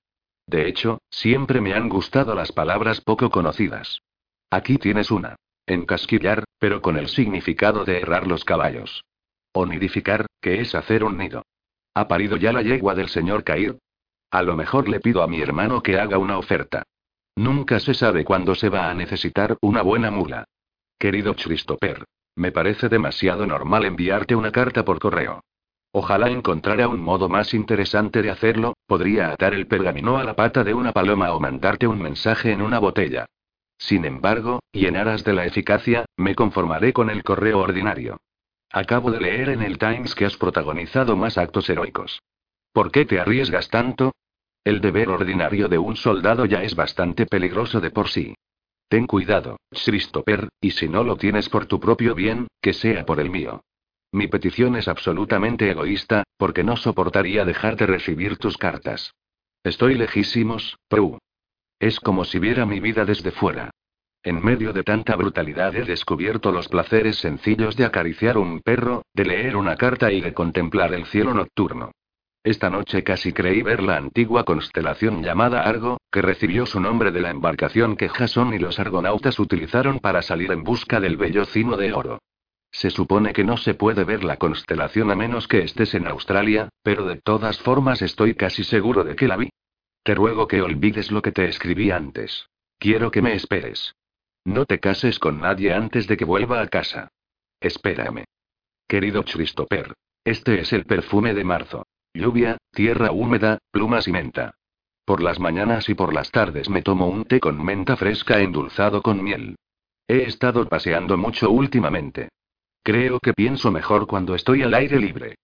[0.47, 3.99] De hecho, siempre me han gustado las palabras poco conocidas.
[4.51, 5.36] Aquí tienes una.
[5.66, 9.03] Encasquillar, pero con el significado de errar los caballos.
[9.53, 11.43] O nidificar, que es hacer un nido.
[11.95, 13.80] ¿Ha parido ya la yegua del señor Cair?
[14.30, 16.84] A lo mejor le pido a mi hermano que haga una oferta.
[17.36, 20.45] Nunca se sabe cuándo se va a necesitar una buena mula.
[20.97, 25.41] Querido Christopher, me parece demasiado normal enviarte una carta por correo.
[25.91, 30.63] Ojalá encontrara un modo más interesante de hacerlo, podría atar el pergamino a la pata
[30.63, 33.25] de una paloma o mandarte un mensaje en una botella.
[33.77, 38.17] Sin embargo, y en aras de la eficacia, me conformaré con el correo ordinario.
[38.71, 42.21] Acabo de leer en el Times que has protagonizado más actos heroicos.
[42.73, 44.13] ¿Por qué te arriesgas tanto?
[44.63, 48.35] El deber ordinario de un soldado ya es bastante peligroso de por sí.
[48.88, 53.19] Ten cuidado, Christopher, y si no lo tienes por tu propio bien, que sea por
[53.19, 53.61] el mío.
[54.11, 59.13] Mi petición es absolutamente egoísta, porque no soportaría dejar de recibir tus cartas.
[59.63, 61.17] Estoy lejísimos, Prue.
[61.79, 63.71] Es como si viera mi vida desde fuera.
[64.23, 69.25] En medio de tanta brutalidad he descubierto los placeres sencillos de acariciar un perro, de
[69.25, 71.91] leer una carta y de contemplar el cielo nocturno.
[72.45, 77.19] Esta noche casi creí ver la antigua constelación llamada Argo, que recibió su nombre de
[77.19, 81.75] la embarcación que Jason y los argonautas utilizaron para salir en busca del bello cimo
[81.75, 82.19] de oro.
[82.71, 86.69] Se supone que no se puede ver la constelación a menos que estés en Australia,
[86.83, 89.49] pero de todas formas estoy casi seguro de que la vi.
[90.03, 92.45] Te ruego que olvides lo que te escribí antes.
[92.77, 93.95] Quiero que me esperes.
[94.43, 97.07] No te cases con nadie antes de que vuelva a casa.
[97.59, 98.25] Espérame.
[98.87, 101.87] Querido Christopher, este es el perfume de marzo.
[102.16, 104.55] Lluvia, tierra húmeda, plumas y menta.
[105.03, 109.01] Por las mañanas y por las tardes me tomo un té con menta fresca endulzado
[109.01, 109.57] con miel.
[110.07, 112.30] He estado paseando mucho últimamente.
[112.84, 115.36] Creo que pienso mejor cuando estoy al aire libre.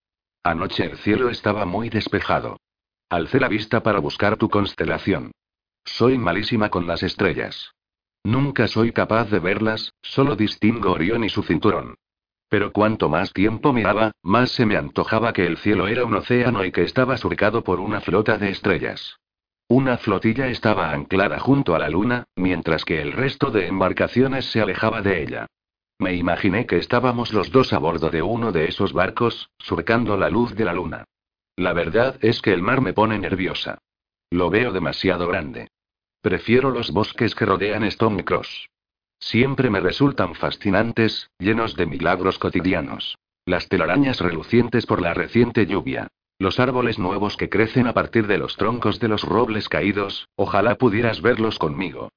[0.44, 2.58] Anoche el cielo estaba muy despejado.
[3.10, 5.32] Alcé la vista para buscar tu constelación.
[5.84, 7.74] Soy malísima con las estrellas.
[8.24, 11.96] Nunca soy capaz de verlas, solo distingo Orión y su cinturón.
[12.52, 16.66] Pero cuanto más tiempo miraba, más se me antojaba que el cielo era un océano
[16.66, 19.16] y que estaba surcado por una flota de estrellas.
[19.70, 24.60] Una flotilla estaba anclada junto a la luna, mientras que el resto de embarcaciones se
[24.60, 25.48] alejaba de ella.
[25.98, 30.30] Me imaginé que estábamos los dos a bordo de uno de esos barcos, surcando la
[30.30, 31.06] luz de la luna.
[31.56, 33.78] La verdad es que el mar me pone nerviosa.
[34.30, 35.70] Lo veo demasiado grande.
[36.22, 38.68] Prefiero los bosques que rodean Stone Cross.
[39.22, 43.18] Siempre me resultan fascinantes, llenos de milagros cotidianos.
[43.46, 46.08] Las telarañas relucientes por la reciente lluvia.
[46.40, 50.76] Los árboles nuevos que crecen a partir de los troncos de los robles caídos, ojalá
[50.76, 52.10] pudieras verlos conmigo.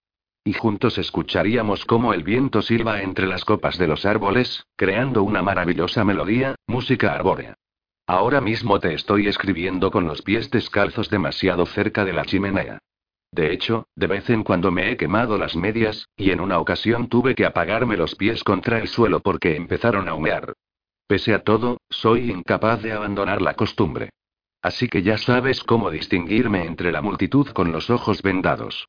[0.45, 5.43] Y juntos escucharíamos cómo el viento silba entre las copas de los árboles, creando una
[5.43, 7.55] maravillosa melodía, música arbórea.
[8.07, 12.79] Ahora mismo te estoy escribiendo con los pies descalzos demasiado cerca de la chimenea.
[13.35, 17.09] De hecho, de vez en cuando me he quemado las medias, y en una ocasión
[17.09, 20.53] tuve que apagarme los pies contra el suelo porque empezaron a humear.
[21.09, 24.11] Pese a todo, soy incapaz de abandonar la costumbre.
[24.63, 28.87] Así que ya sabes cómo distinguirme entre la multitud con los ojos vendados.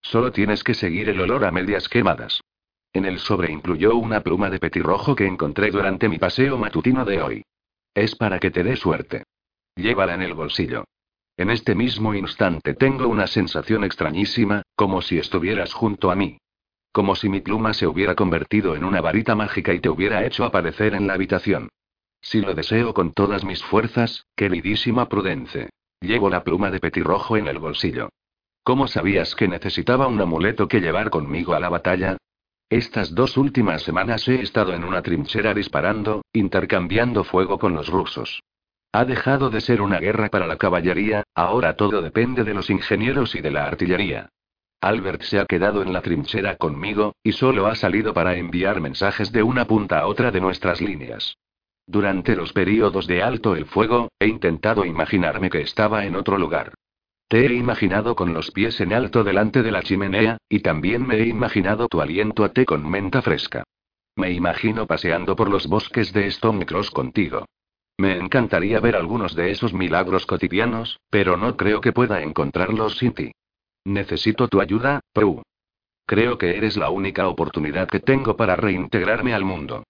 [0.00, 2.40] Solo tienes que seguir el olor a medias quemadas.
[2.92, 7.20] En el sobre incluyó una pluma de petirrojo que encontré durante mi paseo matutino de
[7.20, 7.44] hoy.
[7.94, 9.24] Es para que te dé suerte.
[9.74, 10.84] Llévala en el bolsillo.
[11.38, 16.38] En este mismo instante tengo una sensación extrañísima, como si estuvieras junto a mí.
[16.90, 20.44] Como si mi pluma se hubiera convertido en una varita mágica y te hubiera hecho
[20.44, 21.68] aparecer en la habitación.
[22.20, 25.70] Si lo deseo con todas mis fuerzas, queridísima Prudence.
[26.00, 28.08] Llevo la pluma de petirrojo en el bolsillo.
[28.64, 32.16] ¿Cómo sabías que necesitaba un amuleto que llevar conmigo a la batalla?
[32.68, 38.42] Estas dos últimas semanas he estado en una trinchera disparando, intercambiando fuego con los rusos.
[38.92, 43.34] Ha dejado de ser una guerra para la caballería, ahora todo depende de los ingenieros
[43.34, 44.30] y de la artillería.
[44.80, 49.30] Albert se ha quedado en la trinchera conmigo, y solo ha salido para enviar mensajes
[49.32, 51.36] de una punta a otra de nuestras líneas.
[51.86, 56.74] Durante los períodos de alto el fuego, he intentado imaginarme que estaba en otro lugar.
[57.28, 61.16] Te he imaginado con los pies en alto delante de la chimenea, y también me
[61.16, 63.64] he imaginado tu aliento a té con menta fresca.
[64.16, 67.44] Me imagino paseando por los bosques de Stonecross contigo.
[67.98, 73.12] Me encantaría ver algunos de esos milagros cotidianos, pero no creo que pueda encontrarlos sin
[73.12, 73.32] ti.
[73.84, 75.42] Necesito tu ayuda, Prue.
[76.06, 79.84] Creo que eres la única oportunidad que tengo para reintegrarme al mundo.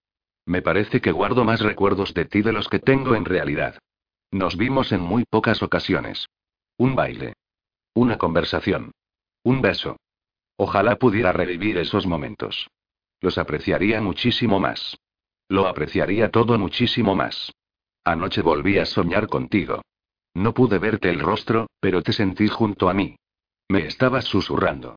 [0.46, 3.78] Me parece que guardo más recuerdos de ti de los que tengo en realidad.
[4.30, 6.26] Nos vimos en muy pocas ocasiones.
[6.78, 7.34] Un baile.
[7.92, 8.92] Una conversación.
[9.42, 9.96] Un beso.
[10.56, 12.68] Ojalá pudiera revivir esos momentos.
[13.20, 14.96] Los apreciaría muchísimo más.
[15.48, 17.52] Lo apreciaría todo muchísimo más.
[18.09, 19.82] Anoche volví a soñar contigo.
[20.32, 23.16] No pude verte el rostro, pero te sentí junto a mí.
[23.68, 24.96] Me estabas susurrando.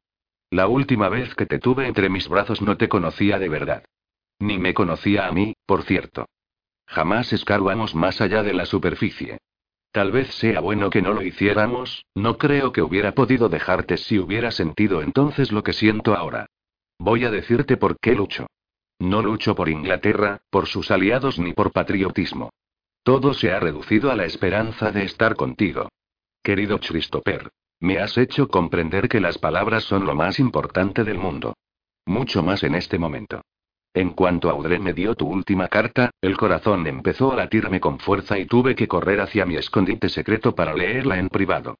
[0.50, 3.84] La última vez que te tuve entre mis brazos no te conocía de verdad.
[4.40, 6.26] Ni me conocía a mí, por cierto.
[6.88, 9.40] Jamás escarbamos más allá de la superficie.
[9.92, 14.20] Tal vez sea bueno que no lo hiciéramos, no creo que hubiera podido dejarte si
[14.20, 16.46] hubiera sentido entonces lo que siento ahora.
[16.98, 18.48] Voy a decirte por qué lucho.
[19.00, 22.52] No lucho por Inglaterra, por sus aliados ni por patriotismo.
[23.04, 25.90] Todo se ha reducido a la esperanza de estar contigo.
[26.44, 27.50] Querido Christopher,
[27.80, 31.56] me has hecho comprender que las palabras son lo más importante del mundo.
[32.06, 33.42] Mucho más en este momento.
[33.94, 38.38] En cuanto Audrey me dio tu última carta, el corazón empezó a latirme con fuerza
[38.38, 41.78] y tuve que correr hacia mi escondite secreto para leerla en privado.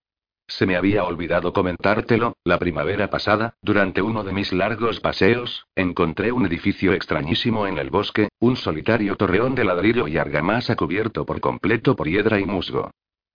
[0.58, 6.34] Se me había olvidado comentártelo, la primavera pasada, durante uno de mis largos paseos, encontré
[6.34, 11.40] un edificio extrañísimo en el bosque, un solitario torreón de ladrillo y argamasa cubierto por
[11.40, 12.92] completo por hiedra y musgo.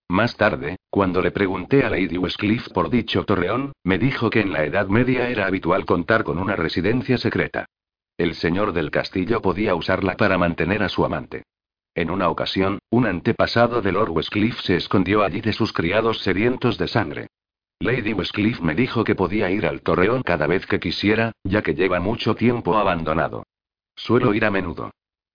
[0.08, 4.52] Más tarde, cuando le pregunté a Lady Westcliff por dicho torreón, me dijo que en
[4.52, 7.64] la Edad Media era habitual contar con una residencia secreta.
[8.18, 11.44] El señor del castillo podía usarla para mantener a su amante.
[11.96, 16.76] En una ocasión, un antepasado de Lord Westcliff se escondió allí de sus criados sedientos
[16.76, 17.28] de sangre.
[17.80, 21.74] Lady Westcliff me dijo que podía ir al torreón cada vez que quisiera, ya que
[21.74, 23.46] lleva mucho tiempo abandonado.
[23.94, 24.90] Suelo ir a menudo.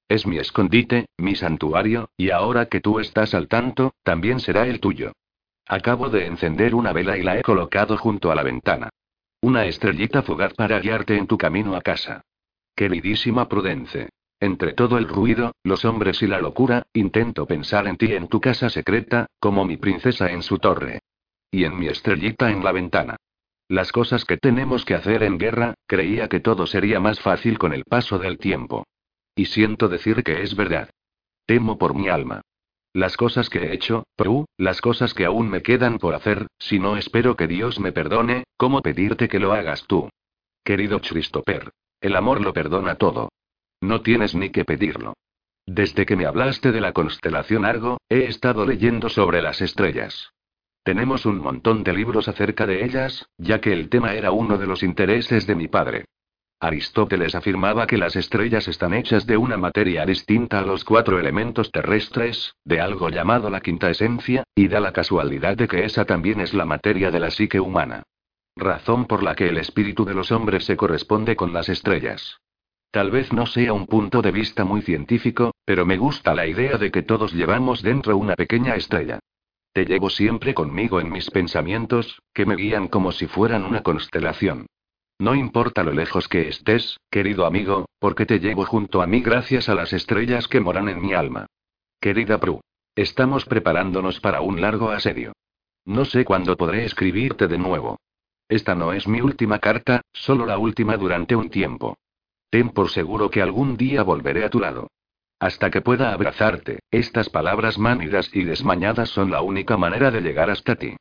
[0.08, 4.80] Es mi escondite, mi santuario, y ahora que tú estás al tanto, también será el
[4.80, 5.14] tuyo.
[5.66, 8.90] Acabo de encender una vela y la he colocado junto a la ventana.
[9.42, 12.22] Una estrellita fugaz para guiarte en tu camino a casa.
[12.76, 14.10] Queridísima Prudence.
[14.42, 18.42] Entre todo el ruido, los hombres y la locura, intento pensar en ti en tu
[18.42, 21.02] casa secreta, como mi princesa en su torre.
[21.52, 23.18] Y en mi estrellita en la ventana.
[23.68, 27.72] Las cosas que tenemos que hacer en guerra, creía que todo sería más fácil con
[27.72, 28.88] el paso del tiempo.
[29.36, 30.90] Y siento decir que es verdad.
[31.46, 32.42] Temo por mi alma.
[32.94, 36.80] Las cosas que he hecho, Prue, las cosas que aún me quedan por hacer, si
[36.80, 40.10] no espero que Dios me perdone, ¿cómo pedirte que lo hagas tú?
[40.64, 41.70] Querido Christopher.
[42.02, 43.30] El amor lo perdona todo.
[43.82, 45.16] No tienes ni que pedirlo.
[45.66, 50.32] Desde que me hablaste de la constelación Argo, he estado leyendo sobre las estrellas.
[50.84, 54.68] Tenemos un montón de libros acerca de ellas, ya que el tema era uno de
[54.68, 56.06] los intereses de mi padre.
[56.60, 61.72] Aristóteles afirmaba que las estrellas están hechas de una materia distinta a los cuatro elementos
[61.72, 66.40] terrestres, de algo llamado la quinta esencia, y da la casualidad de que esa también
[66.40, 68.04] es la materia de la psique humana.
[68.56, 72.38] Razón por la que el espíritu de los hombres se corresponde con las estrellas.
[72.92, 76.78] Tal vez no sea un punto de vista muy científico, pero me gusta la idea
[76.78, 79.20] de que todos llevamos dentro una pequeña estrella.
[79.72, 84.66] Te llevo siempre conmigo en mis pensamientos, que me guían como si fueran una constelación.
[85.20, 89.70] No importa lo lejos que estés, querido amigo, porque te llevo junto a mí gracias
[89.70, 91.46] a las estrellas que moran en mi alma.
[92.02, 92.60] Querida Prue.
[92.96, 95.32] Estamos preparándonos para un largo asedio.
[95.86, 97.98] No sé cuándo podré escribirte de nuevo.
[98.50, 101.96] Esta no es mi última carta, solo la última durante un tiempo.
[102.52, 104.92] Ten por seguro que algún día volveré a tu lado.
[105.40, 110.50] Hasta que pueda abrazarte, estas palabras mánidas y desmañadas son la única manera de llegar
[110.50, 110.98] hasta ti.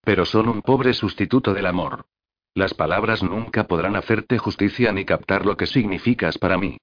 [0.00, 2.06] Pero son un pobre sustituto del amor.
[2.54, 6.78] Las palabras nunca podrán hacerte justicia ni captar lo que significas para mí.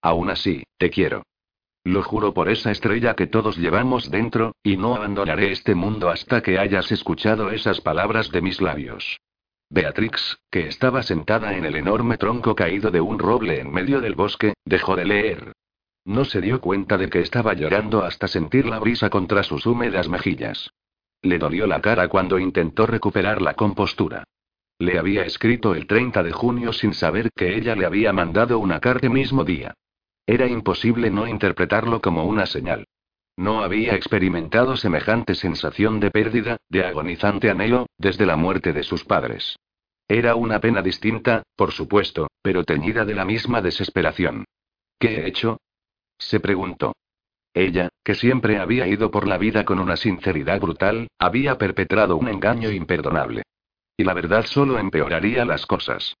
[0.00, 1.22] Aún así, te quiero.
[1.84, 6.42] Lo juro por esa estrella que todos llevamos dentro, y no abandonaré este mundo hasta
[6.42, 9.20] que hayas escuchado esas palabras de mis labios.
[9.68, 14.14] Beatrix, que estaba sentada en el enorme tronco caído de un roble en medio del
[14.14, 15.52] bosque, dejó de leer.
[16.04, 20.08] No se dio cuenta de que estaba llorando hasta sentir la brisa contra sus húmedas
[20.08, 20.70] mejillas.
[21.22, 24.24] Le dolió la cara cuando intentó recuperar la compostura.
[24.78, 28.78] Le había escrito el 30 de junio sin saber que ella le había mandado una
[28.78, 29.74] carta mismo día.
[30.26, 32.86] Era imposible no interpretarlo como una señal.
[33.36, 39.04] No había experimentado semejante sensación de pérdida, de agonizante anhelo, desde la muerte de sus
[39.04, 39.56] padres.
[40.08, 44.44] Era una pena distinta, por supuesto, pero teñida de la misma desesperación.
[44.98, 45.58] ¿Qué he hecho?
[46.18, 46.94] se preguntó.
[47.52, 52.28] Ella, que siempre había ido por la vida con una sinceridad brutal, había perpetrado un
[52.28, 53.42] engaño imperdonable.
[53.96, 56.14] Y la verdad solo empeoraría las cosas.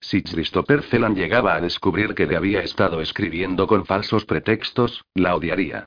[0.00, 5.34] Si Christopher Celan llegaba a descubrir que le había estado escribiendo con falsos pretextos, la
[5.34, 5.86] odiaría.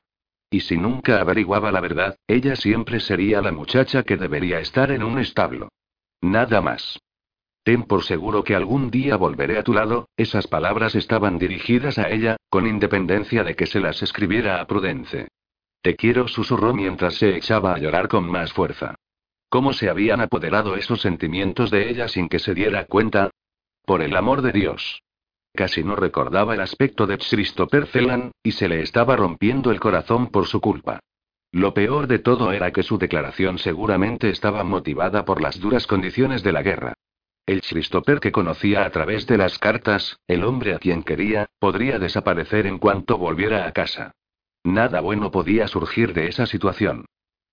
[0.53, 5.01] Y si nunca averiguaba la verdad, ella siempre sería la muchacha que debería estar en
[5.01, 5.69] un establo.
[6.21, 6.99] Nada más.
[7.63, 12.07] Ten por seguro que algún día volveré a tu lado, esas palabras estaban dirigidas a
[12.07, 15.27] ella, con independencia de que se las escribiera a Prudence.
[15.81, 18.93] Te quiero, susurró mientras se echaba a llorar con más fuerza.
[19.49, 23.31] ¿Cómo se habían apoderado esos sentimientos de ella sin que se diera cuenta?
[23.87, 25.01] Por el amor de Dios.
[25.55, 30.27] Casi no recordaba el aspecto de Christopher Celan, y se le estaba rompiendo el corazón
[30.27, 30.99] por su culpa.
[31.51, 36.41] Lo peor de todo era que su declaración seguramente estaba motivada por las duras condiciones
[36.41, 36.93] de la guerra.
[37.45, 41.99] El Christopher que conocía a través de las cartas, el hombre a quien quería, podría
[41.99, 44.13] desaparecer en cuanto volviera a casa.
[44.63, 47.05] Nada bueno podía surgir de esa situación.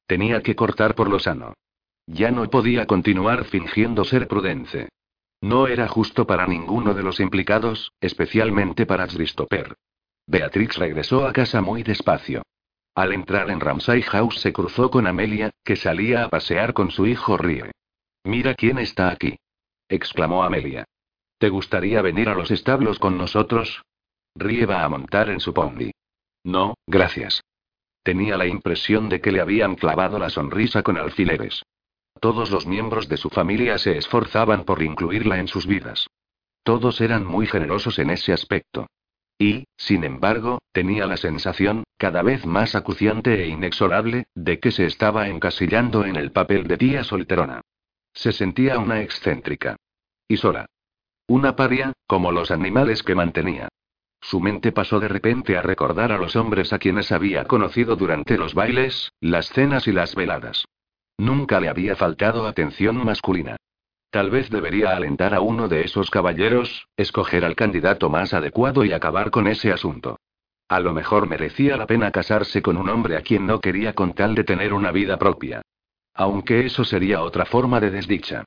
[0.07, 1.55] Tenía que cortar por lo sano.
[2.07, 4.89] Ya no podía continuar fingiendo ser prudente.
[5.41, 9.77] No era justo para ninguno de los implicados, especialmente para Christopher.
[10.27, 12.43] Beatrix regresó a casa muy despacio.
[12.95, 17.07] Al entrar en Ramsay House se cruzó con Amelia, que salía a pasear con su
[17.07, 17.71] hijo Rie.
[18.25, 19.37] Mira quién está aquí.
[19.89, 20.85] exclamó Amelia.
[21.39, 23.83] ¿Te gustaría venir a los establos con nosotros?
[24.35, 25.91] Rie va a montar en su pony.
[26.45, 27.43] No, gracias.
[28.03, 31.63] Tenía la impresión de que le habían clavado la sonrisa con alfileres.
[32.21, 36.07] Todos los miembros de su familia se esforzaban por incluirla en sus vidas.
[36.63, 38.87] Todos eran muy generosos en ese aspecto.
[39.39, 44.85] Y, sin embargo, tenía la sensación, cada vez más acuciante e inexorable, de que se
[44.85, 47.63] estaba encasillando en el papel de tía solterona.
[48.13, 49.77] Se sentía una excéntrica.
[50.29, 50.67] Y sola.
[51.27, 53.69] Una paria, como los animales que mantenía.
[54.21, 58.37] Su mente pasó de repente a recordar a los hombres a quienes había conocido durante
[58.37, 60.67] los bailes, las cenas y las veladas.
[61.21, 63.57] Nunca le había faltado atención masculina.
[64.09, 68.95] Tal vez debería alentar a uno de esos caballeros, escoger al candidato más adecuado y
[68.95, 70.19] acabar con ese asunto.
[70.67, 74.15] A lo mejor merecía la pena casarse con un hombre a quien no quería con
[74.15, 75.61] tal de tener una vida propia.
[76.15, 78.45] Aunque eso sería otra forma de desdicha.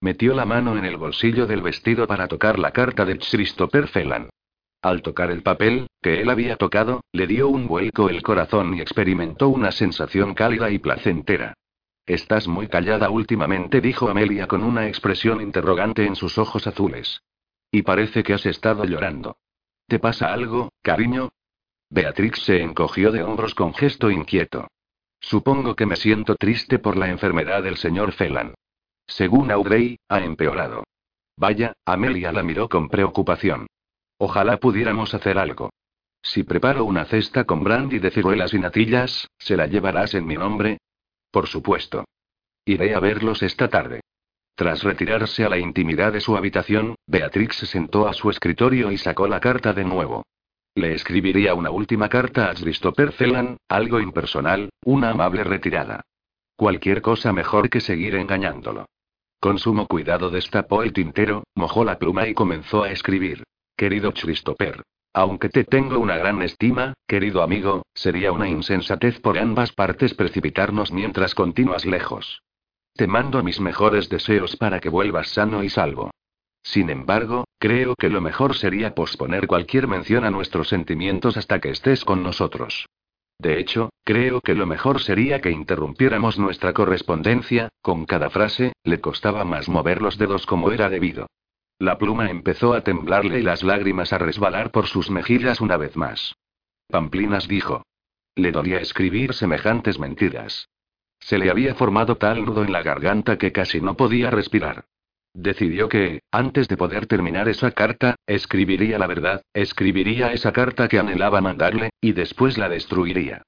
[0.00, 4.30] Metió la mano en el bolsillo del vestido para tocar la carta de Christopher Felan.
[4.80, 8.80] Al tocar el papel, que él había tocado, le dio un vuelco el corazón y
[8.80, 11.52] experimentó una sensación cálida y placentera.
[12.06, 17.22] Estás muy callada últimamente, dijo Amelia con una expresión interrogante en sus ojos azules.
[17.70, 19.38] Y parece que has estado llorando.
[19.86, 21.30] ¿Te pasa algo, cariño?
[21.88, 24.68] Beatrix se encogió de hombros con gesto inquieto.
[25.20, 28.54] Supongo que me siento triste por la enfermedad del señor Felan.
[29.06, 30.84] Según Audrey, ha empeorado.
[31.36, 33.66] Vaya, Amelia la miró con preocupación.
[34.18, 35.70] Ojalá pudiéramos hacer algo.
[36.22, 40.36] Si preparo una cesta con brandy de ciruelas y natillas, ¿se la llevarás en mi
[40.36, 40.78] nombre?
[41.34, 42.04] Por supuesto.
[42.64, 44.02] Iré a verlos esta tarde.
[44.54, 48.98] Tras retirarse a la intimidad de su habitación, Beatrix se sentó a su escritorio y
[48.98, 50.22] sacó la carta de nuevo.
[50.76, 56.02] Le escribiría una última carta a Christopher Celan, algo impersonal, una amable retirada.
[56.54, 58.86] Cualquier cosa mejor que seguir engañándolo.
[59.40, 63.42] Con sumo cuidado destapó el tintero, mojó la pluma y comenzó a escribir.
[63.76, 64.84] Querido Christopher.
[65.16, 70.90] Aunque te tengo una gran estima, querido amigo, sería una insensatez por ambas partes precipitarnos
[70.90, 72.42] mientras continúas lejos.
[72.94, 76.10] Te mando mis mejores deseos para que vuelvas sano y salvo.
[76.64, 81.70] Sin embargo, creo que lo mejor sería posponer cualquier mención a nuestros sentimientos hasta que
[81.70, 82.86] estés con nosotros.
[83.38, 89.00] De hecho, creo que lo mejor sería que interrumpiéramos nuestra correspondencia, con cada frase, le
[89.00, 91.28] costaba más mover los dedos como era debido.
[91.84, 95.98] La pluma empezó a temblarle y las lágrimas a resbalar por sus mejillas una vez
[95.98, 96.34] más.
[96.88, 97.82] Pamplinas dijo.
[98.34, 100.70] Le dolía escribir semejantes mentiras.
[101.20, 104.86] Se le había formado tal nudo en la garganta que casi no podía respirar.
[105.34, 110.98] Decidió que, antes de poder terminar esa carta, escribiría la verdad, escribiría esa carta que
[110.98, 113.42] anhelaba mandarle, y después la destruiría.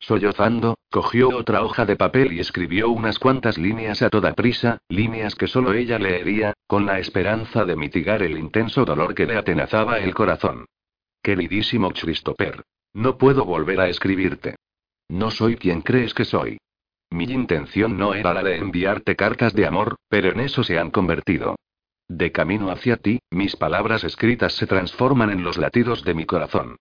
[0.00, 5.34] Sollozando, cogió otra hoja de papel y escribió unas cuantas líneas a toda prisa, líneas
[5.34, 9.98] que solo ella leería, con la esperanza de mitigar el intenso dolor que le atenazaba
[9.98, 10.66] el corazón.
[11.22, 12.62] Queridísimo Christopher.
[12.94, 14.56] No puedo volver a escribirte.
[15.08, 16.58] No soy quien crees que soy.
[17.10, 20.90] Mi intención no era la de enviarte cartas de amor, pero en eso se han
[20.90, 21.56] convertido.
[22.06, 26.76] De camino hacia ti, mis palabras escritas se transforman en los latidos de mi corazón.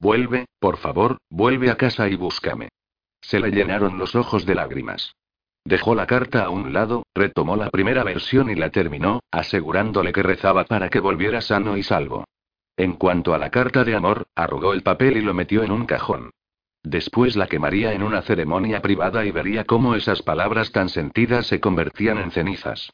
[0.00, 2.68] Vuelve, por favor, vuelve a casa y búscame.
[3.20, 5.14] Se le llenaron los ojos de lágrimas.
[5.64, 10.22] Dejó la carta a un lado, retomó la primera versión y la terminó, asegurándole que
[10.22, 12.24] rezaba para que volviera sano y salvo.
[12.76, 15.84] En cuanto a la carta de amor, arrugó el papel y lo metió en un
[15.84, 16.30] cajón.
[16.84, 21.60] Después la quemaría en una ceremonia privada y vería cómo esas palabras tan sentidas se
[21.60, 22.92] convertían en cenizas.